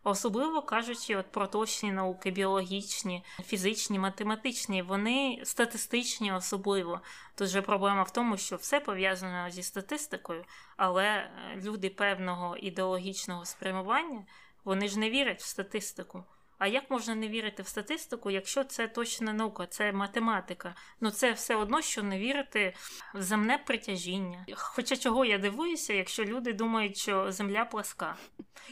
[0.05, 7.01] Особливо кажучи, от про точні науки, біологічні, фізичні, математичні, вони статистичні, особливо.
[7.35, 10.45] Тут же проблема в тому, що все пов'язано зі статистикою,
[10.77, 14.27] але люди певного ідеологічного спрямування
[14.65, 16.25] Вони ж не вірять в статистику.
[16.63, 20.75] А як можна не вірити в статистику, якщо це точна наука, це математика?
[21.01, 22.75] Ну це все одно, що не вірити
[23.15, 24.47] в земне притяжіння.
[24.55, 28.17] Хоча чого я дивуюся, якщо люди думають, що земля пласка.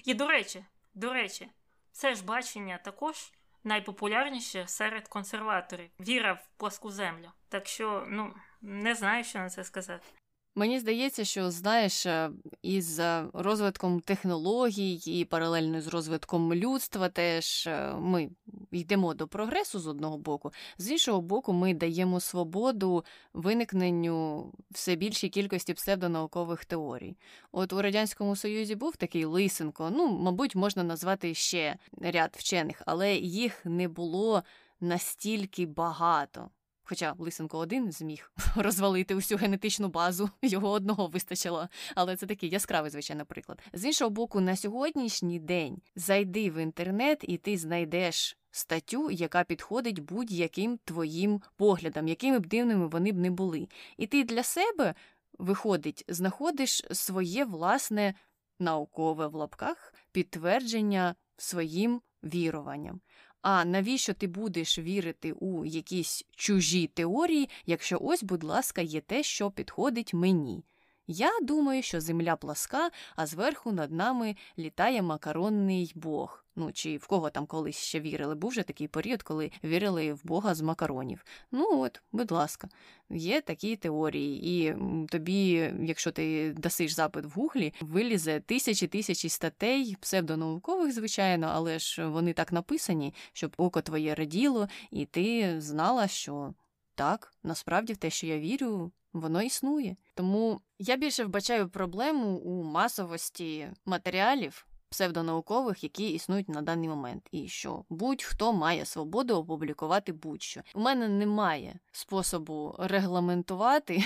[0.05, 0.65] І до речі,
[0.95, 1.49] до речі,
[1.93, 3.33] це ж бачення також
[3.65, 7.31] найпопулярніше серед консерваторів віра в пласку землю.
[7.49, 10.07] Так що, ну не знаю, що на це сказати.
[10.55, 12.31] Мені здається, що знаєш, е,
[12.63, 18.31] із е, розвитком технологій і паралельно з розвитком людства, теж е, ми
[18.71, 25.29] йдемо до прогресу з одного боку, з іншого боку, ми даємо свободу виникненню все більшій
[25.29, 27.17] кількості псевдонаукових теорій.
[27.53, 29.91] От у радянському союзі був такий Лисенко.
[29.91, 34.43] Ну, мабуть, можна назвати ще ряд вчених, але їх не було
[34.81, 36.51] настільки багато.
[36.91, 41.69] Хоча Лисенко один зміг розвалити усю генетичну базу, його одного вистачило.
[41.95, 43.63] Але це такий яскравий, звичайно, приклад.
[43.73, 50.01] З іншого боку, на сьогоднішній день зайди в інтернет, і ти знайдеш статтю, яка підходить
[50.01, 53.69] будь-яким твоїм поглядам, якими б дивними вони б не були.
[53.97, 54.95] І ти для себе,
[55.39, 58.15] виходить, знаходиш своє власне
[58.59, 63.01] наукове в лапках підтвердження своїм віруванням.
[63.43, 69.23] А навіщо ти будеш вірити у якісь чужі теорії, якщо ось, будь ласка, є те,
[69.23, 70.65] що підходить мені?
[71.13, 76.45] Я думаю, що земля пласка, а зверху над нами літає макаронний бог.
[76.57, 78.35] Ну чи в кого там колись ще вірили?
[78.35, 81.25] Був же такий період, коли вірили в Бога з макаронів.
[81.53, 82.69] Ну от, будь ласка,
[83.11, 84.77] є такі теорії, і
[85.09, 92.07] тобі, якщо ти дасиш запит в гуглі, вилізе тисячі тисячі статей, псевдонаукових, звичайно, але ж
[92.07, 96.55] вони так написані, щоб око твоє раділо, і ти знала, що
[96.95, 99.97] так, насправді в те, що я вірю, воно існує.
[100.15, 107.49] Тому я більше вбачаю проблему у масовості матеріалів псевдонаукових, які існують на даний момент, і
[107.49, 110.61] що будь-хто має свободу опублікувати будь-що.
[110.75, 114.05] У мене немає способу регламентувати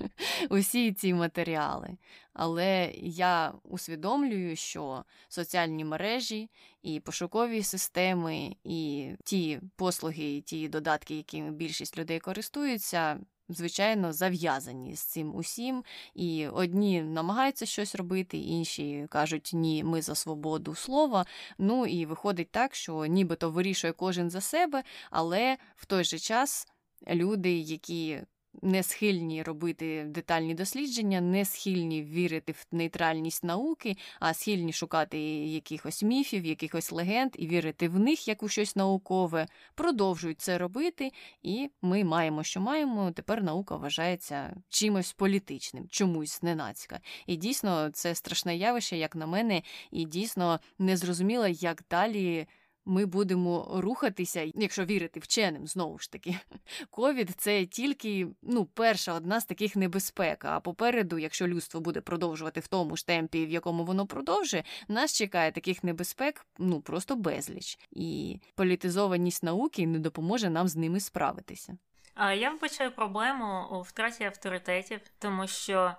[0.50, 1.96] усі ці матеріали,
[2.32, 6.50] але я усвідомлюю, що соціальні мережі
[6.82, 13.20] і пошукові системи, і ті послуги, і ті додатки, якими більшість людей користуються
[13.54, 15.84] звичайно, зав'язані з цим усім.
[16.14, 21.26] І одні намагаються щось робити, інші кажуть, ні, ми за свободу слова.
[21.58, 26.68] Ну і виходить так, що нібито вирішує кожен за себе, але в той же час
[27.08, 28.20] люди, які
[28.62, 36.02] не схильні робити детальні дослідження, не схильні вірити в нейтральність науки, а схильні шукати якихось
[36.02, 41.12] міфів, якихось легенд і вірити в них як у щось наукове, продовжують це робити,
[41.42, 43.10] і ми маємо, що маємо.
[43.10, 47.00] Тепер наука вважається чимось політичним, чомусь ненацька.
[47.26, 52.46] І дійсно це страшне явище, як на мене, і дійсно незрозуміло, як далі
[52.84, 56.36] ми будемо рухатися, якщо вірити вченим, знову ж таки.
[56.90, 60.44] Ковід це тільки ну, перша одна з таких небезпек.
[60.44, 65.12] А попереду, якщо людство буде продовжувати в тому ж темпі, в якому воно продовжує, нас
[65.12, 67.78] чекає таких небезпек ну просто безліч.
[67.90, 71.78] І політизованість науки не допоможе нам з ними справитися.
[72.16, 75.94] Я вбачаю проблему у втраті авторитетів, тому що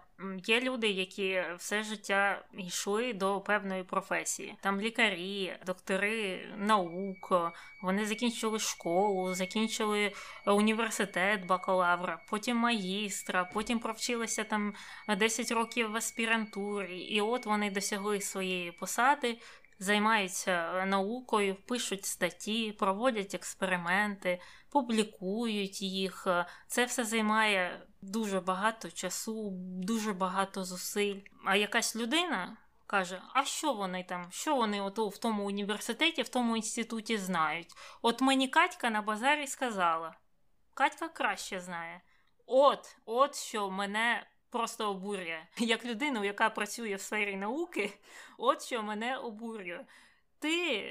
[0.45, 4.55] є люди, які все життя йшли до певної професії.
[4.61, 7.33] Там лікарі, доктори наук,
[7.81, 10.13] вони закінчили школу, закінчили
[10.45, 14.73] університет, бакалавра, потім магістра, потім провчилися там
[15.17, 19.37] 10 років в аспірантурі, і от вони досягли своєї посади.
[19.79, 24.39] Займаються наукою, пишуть статті, проводять експерименти,
[24.71, 26.27] публікують їх.
[26.67, 31.19] Це все займає дуже багато часу, дуже багато зусиль.
[31.45, 32.57] А якась людина
[32.87, 34.27] каже: А що вони там?
[34.31, 37.73] Що вони от в тому університеті, в тому інституті знають?
[38.01, 40.15] От мені Катька на базарі сказала.
[40.73, 42.01] Катька краще знає.
[42.45, 44.27] От, от що мене.
[44.49, 47.93] Просто обурює як людину, яка працює в сфері науки,
[48.37, 49.85] от що мене обурює.
[50.39, 50.83] Ти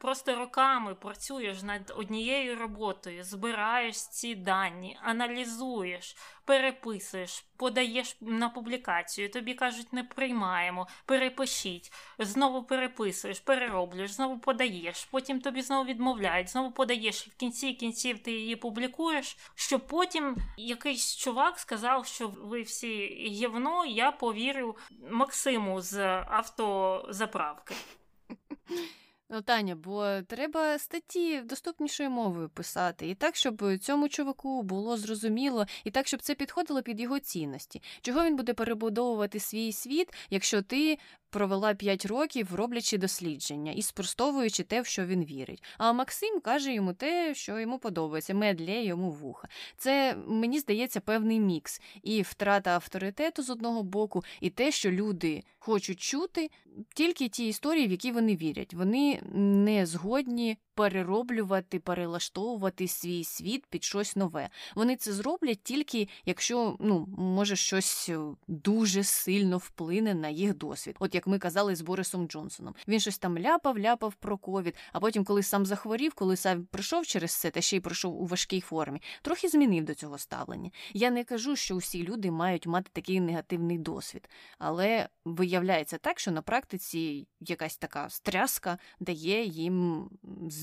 [0.00, 9.54] просто роками працюєш над однією роботою, збираєш ці дані, аналізуєш, переписуєш, подаєш на публікацію, тобі
[9.54, 17.26] кажуть, не приймаємо, перепишіть, знову переписуєш, перероблюєш, знову подаєш, потім тобі знову відмовляють, знову подаєш,
[17.26, 23.06] і в кінці кінців ти її публікуєш, щоб потім якийсь чувак сказав, що ви всі
[23.30, 24.76] гівно, я повірю
[25.10, 27.74] Максиму з автозаправки.
[29.32, 35.66] Ну, Таня, бо треба статті доступнішою мовою писати, і так, щоб цьому чуваку було зрозуміло,
[35.84, 37.82] і так, щоб це підходило під його цінності.
[38.02, 40.98] Чого він буде перебудовувати свій світ, якщо ти
[41.30, 45.62] провела 5 років, роблячи дослідження і спростовуючи те, в що він вірить.
[45.78, 49.48] А Максим каже йому те, що йому подобається, медлє йому вуха.
[49.76, 55.42] Це мені здається певний мікс і втрата авторитету з одного боку, і те, що люди
[55.58, 56.50] хочуть чути
[56.94, 58.74] тільки ті історії, в які вони вірять.
[58.74, 64.48] Вони не згодні перероблювати, перелаштовувати свій світ під щось нове.
[64.74, 70.96] Вони це зроблять тільки якщо ну може щось е, дуже сильно вплине на їх досвід.
[70.98, 72.74] От як ми казали з Борисом Джонсоном.
[72.88, 74.74] Він щось там ляпав, ляпав про ковід.
[74.92, 78.26] А потім, коли сам захворів, коли сам пройшов через це, та ще й пройшов у
[78.26, 80.70] важкій формі, трохи змінив до цього ставлення.
[80.92, 84.28] Я не кажу, що усі люди мають мати такий негативний досвід,
[84.58, 90.08] але виявляється так, що на практиці якась така стряска дає їм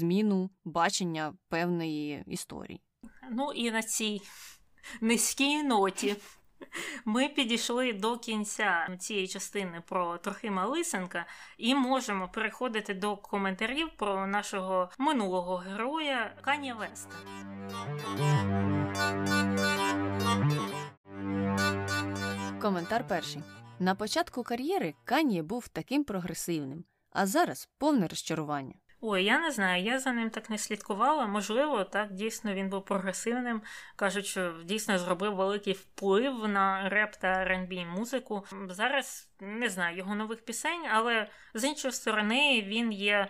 [0.08, 2.82] зміну бачення певної історії.
[3.32, 4.22] Ну і на цій
[5.02, 6.16] низькій ноті.
[7.06, 11.26] Ми підійшли до кінця цієї частини про Трохима Лисенка
[11.58, 17.16] і можемо переходити до коментарів про нашого минулого героя Кані Веста.
[22.62, 23.44] Коментар перший.
[23.80, 28.74] На початку кар'єри Кані був таким прогресивним, а зараз повне розчарування.
[29.02, 31.28] Ой, я не знаю, я за ним так не слідкувала.
[31.28, 33.62] Можливо, так дійсно він був прогресивним.
[33.96, 38.46] Кажуть, що дійсно зробив великий вплив на реп та R&B музику.
[38.70, 43.28] Зараз не знаю його нових пісень, але з іншої сторони він є.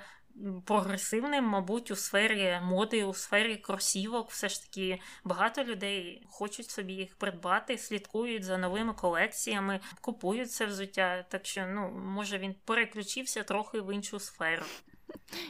[0.65, 6.93] Прогресивним, мабуть, у сфері моди, у сфері кросівок, все ж таки багато людей хочуть собі
[6.93, 11.25] їх придбати, слідкують за новими колекціями, купують це взуття.
[11.29, 14.63] Так що, ну, може, він переключився трохи в іншу сферу.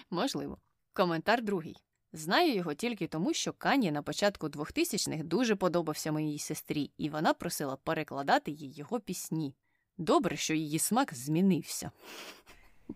[0.10, 0.58] Можливо.
[0.94, 1.76] Коментар другий.
[2.14, 7.34] Знаю його тільки тому, що Кані на початку 2000-х дуже подобався моїй сестрі, і вона
[7.34, 9.56] просила перекладати їй його пісні.
[9.98, 11.92] Добре, що її смак змінився.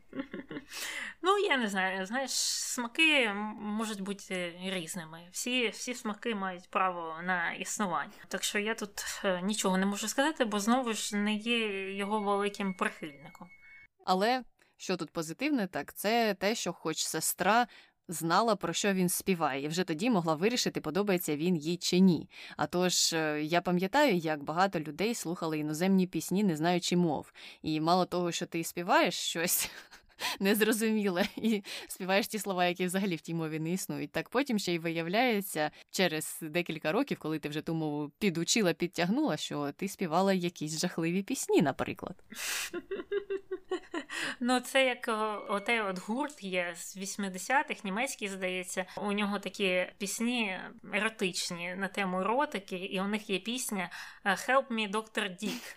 [1.24, 5.28] Ну, я не знаю, знаєш, смаки можуть бути різними.
[5.32, 8.12] Всі всі смаки мають право на існування.
[8.28, 12.20] Так що я тут е, нічого не можу сказати, бо знову ж не є його
[12.20, 13.48] великим прихильником.
[14.06, 14.44] Але
[14.82, 17.68] що тут позитивне, так це те, що хоч сестра.
[18.08, 22.30] Знала, про що він співає, і вже тоді могла вирішити, подобається він їй чи ні.
[22.58, 27.34] А тож е, я пам'ятаю, як багато людей слухали іноземні пісні, не знаючи мов.
[27.62, 29.70] І мало того, що ти співаєш щось
[30.40, 34.12] незрозуміле, і співаєш ті слова, які взагалі в тій мові не існують.
[34.12, 39.38] Так потім ще й виявляється через декілька років, коли ти вже ту мову підучила, підтягнула,
[39.38, 42.16] що ти співала якісь жахливі пісні, наприклад.
[44.40, 45.10] Ну, це як
[45.50, 48.86] отей от гурт є з 80-х, німецький, здається.
[48.98, 50.60] У нього такі пісні
[50.94, 53.90] еротичні на тему еротики, і у них є пісня
[54.26, 55.44] Help me, Dr.
[55.44, 55.76] Dick.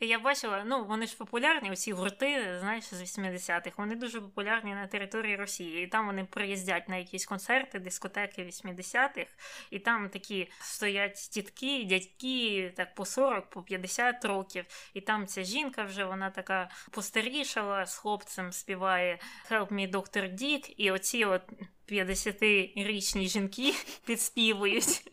[0.00, 4.86] Я бачила, ну вони ж популярні, оці гурти, знаєш, з 80-х, вони дуже популярні на
[4.86, 5.84] території Росії.
[5.84, 9.26] І там вони приїздять на якісь концерти, дискотеки 80-х,
[9.70, 14.66] і там такі стоять тітки, дядьки, так по 40, по 50 років.
[14.94, 19.18] І там ця жінка вже вона така постарішала, з хлопцем співає
[19.50, 20.34] Help me, Dr.
[20.34, 21.42] Dick, і оці от
[21.88, 23.74] 50-річні жінки
[24.06, 25.10] підспівують.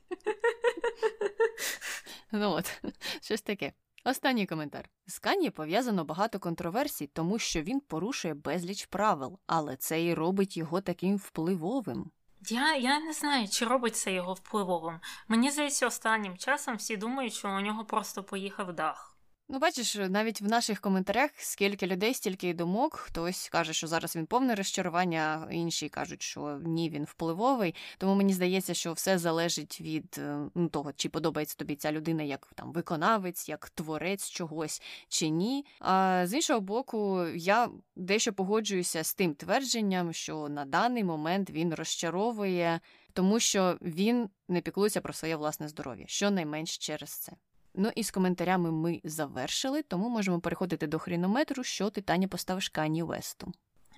[2.32, 2.82] Ну от,
[3.22, 3.74] щось таке.
[4.03, 4.90] Останній коментар.
[5.06, 10.57] З Кані пов'язано багато контроверсій, тому що він порушує безліч правил, але це і робить
[10.57, 12.11] його таким впливовим.
[12.49, 14.99] Я я не знаю, чи робить це його впливовим.
[15.28, 19.11] Мені здається, останнім часом всі думають, що у нього просто поїхав дах.
[19.53, 22.95] Ну, бачиш, навіть в наших коментарях скільки людей, стільки й думок.
[22.95, 27.76] Хтось каже, що зараз він повне розчарування, інші кажуть, що ні, він впливовий.
[27.98, 32.23] Тому мені здається, що все залежить від е, ну, того, чи подобається тобі ця людина
[32.23, 35.65] як там виконавець, як творець чогось чи ні.
[35.80, 41.73] А з іншого боку, я дещо погоджуюся з тим твердженням, що на даний момент він
[41.73, 42.80] розчаровує,
[43.14, 47.32] тому що він не піклується про своє власне здоров'я, щонайменш через це.
[47.73, 52.69] Ну і з коментарями ми завершили, тому можемо переходити до хронометру, що ти Таня поставиш
[52.69, 53.53] Кані Весту.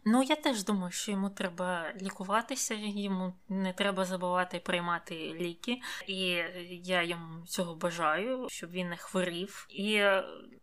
[0.05, 6.17] Ну, я теж думаю, що йому треба лікуватися, йому не треба забувати приймати ліки, і
[6.83, 9.67] я йому цього бажаю, щоб він не хворів.
[9.69, 9.89] І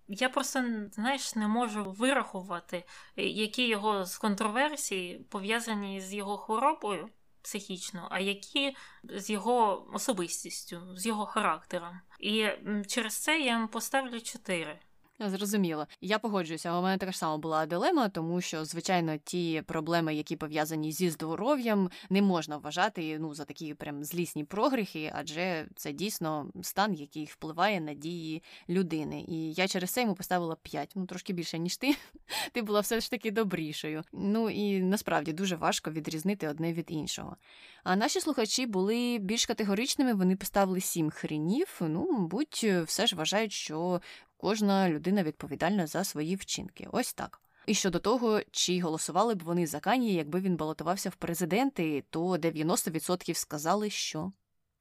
[0.08, 2.84] я просто знаєш, не можу вирахувати,
[3.16, 7.08] які його з контроверсії пов'язані з його хворобою
[7.42, 12.00] психічно, а які з його особистістю, з його характером.
[12.20, 12.48] І
[12.86, 14.80] через це я йому поставлю 4.
[15.28, 15.86] Зрозуміло.
[16.00, 16.78] Я погоджуюся.
[16.78, 21.10] У мене така ж сама була дилема, тому що, звичайно, ті проблеми, які пов'язані зі
[21.10, 27.24] здоров'ям, не можна вважати ну за такі прям злісні прогріхи, адже це дійсно стан, який
[27.24, 29.24] впливає на дії людини.
[29.28, 31.96] І я через це йому поставила 5, ну трошки більше ніж ти.
[32.52, 34.02] Ти була все ж таки добрішою.
[34.12, 37.36] Ну і насправді дуже важко відрізнити одне від іншого.
[37.84, 40.14] А наші слухачі були більш категоричними.
[40.14, 41.76] Вони поставили сім хренів.
[41.80, 44.00] Ну, мабуть, все ж вважають, що
[44.40, 46.88] кожна людина відповідальна за свої вчинки.
[46.92, 47.40] Ось так.
[47.66, 52.20] І щодо того, чи голосували б вони за Кані, якби він балотувався в президенти, то
[52.36, 54.32] 90% сказали, що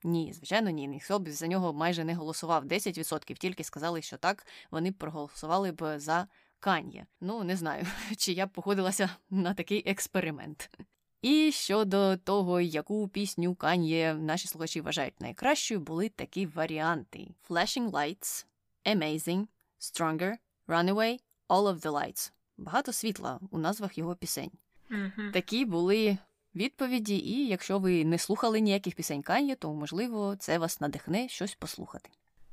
[0.04, 0.88] ні, звичайно, ні.
[0.88, 2.66] Ніхто б за нього майже не голосував.
[2.66, 6.28] 10% тільки сказали, що так, вони проголосували б за
[6.60, 7.06] Кан'є.
[7.22, 7.86] Ну, не знаю,
[8.18, 10.70] чи я б погодилася на такий експеримент.
[11.22, 18.46] І щодо того, яку пісню Кан'є наші слухачі вважають найкращою, були такі варіанти: Flashing Lights,
[18.86, 19.48] Amazing,
[19.80, 20.38] Stronger,
[20.68, 22.32] Runaway, All of the Lights.
[22.58, 24.52] Багато світла у назвах його пісень.
[24.90, 25.32] Мгм.
[25.34, 26.18] Такі були
[26.56, 31.56] відповіді, і якщо ви не слухали ніяких пісень Кан'є, то можливо це вас надихне щось
[31.56, 32.10] послухати.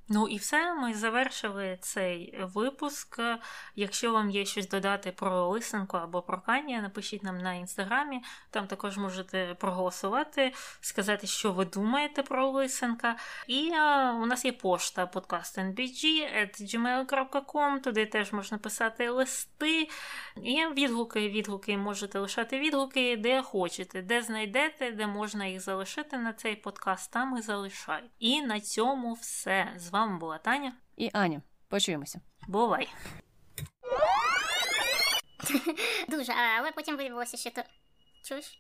[0.09, 3.21] Ну і все, ми завершили цей випуск.
[3.75, 8.23] Якщо вам є щось додати про лисенко або про Канія, напишіть нам на інстаграмі.
[8.51, 13.17] Там також можете проголосувати, сказати, що ви думаєте про лисенка.
[13.47, 19.89] І а, у нас є пошта podcastnbg.gmail.com, туди теж можна писати листи.
[20.43, 26.33] І відгуки, відгуки можете лишати відгуки, де хочете, де знайдете, де можна їх залишити на
[26.33, 28.09] цей подкаст, там і залишайте.
[28.19, 29.73] І на цьому все.
[29.77, 30.73] З вами була Таня.
[30.97, 32.21] І Аня, почуємося.
[32.49, 32.89] Бувай!
[36.09, 37.63] Дуже, а- але потім виявилося, що то.
[38.25, 38.59] Чуєш?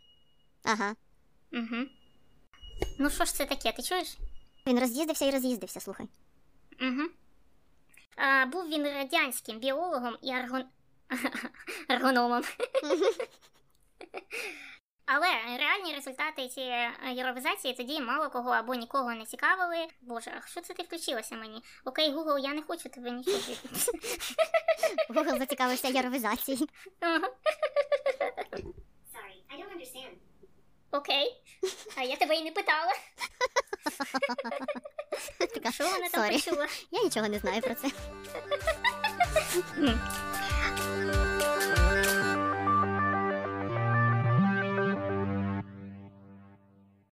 [0.64, 0.94] Ага.
[1.52, 1.86] Угу.
[2.98, 4.16] Ну що ж це таке, ти чуєш?
[4.66, 6.08] Він роз'їздився і роз'їздився, слухай.
[6.80, 7.02] Угу.
[8.16, 10.64] А, був він радянським біологом і аргон...
[11.88, 12.42] аргономом.
[15.06, 15.26] Але
[15.58, 19.86] реальні результати цієї євровізації тоді мало кого або нікого не цікавили.
[20.00, 21.62] Боже, а що це ти включилася мені?
[21.84, 23.38] Окей, Google, я не хочу тебе нічого.
[25.10, 26.66] Google зацікавився євровізацією.
[29.12, 30.16] Sorry, I don't understand.
[30.90, 31.42] Окей.
[31.96, 32.92] А я тебе і не питала.
[35.38, 36.66] Така, Що вона там почула?
[36.90, 37.88] Я нічого не знаю про це.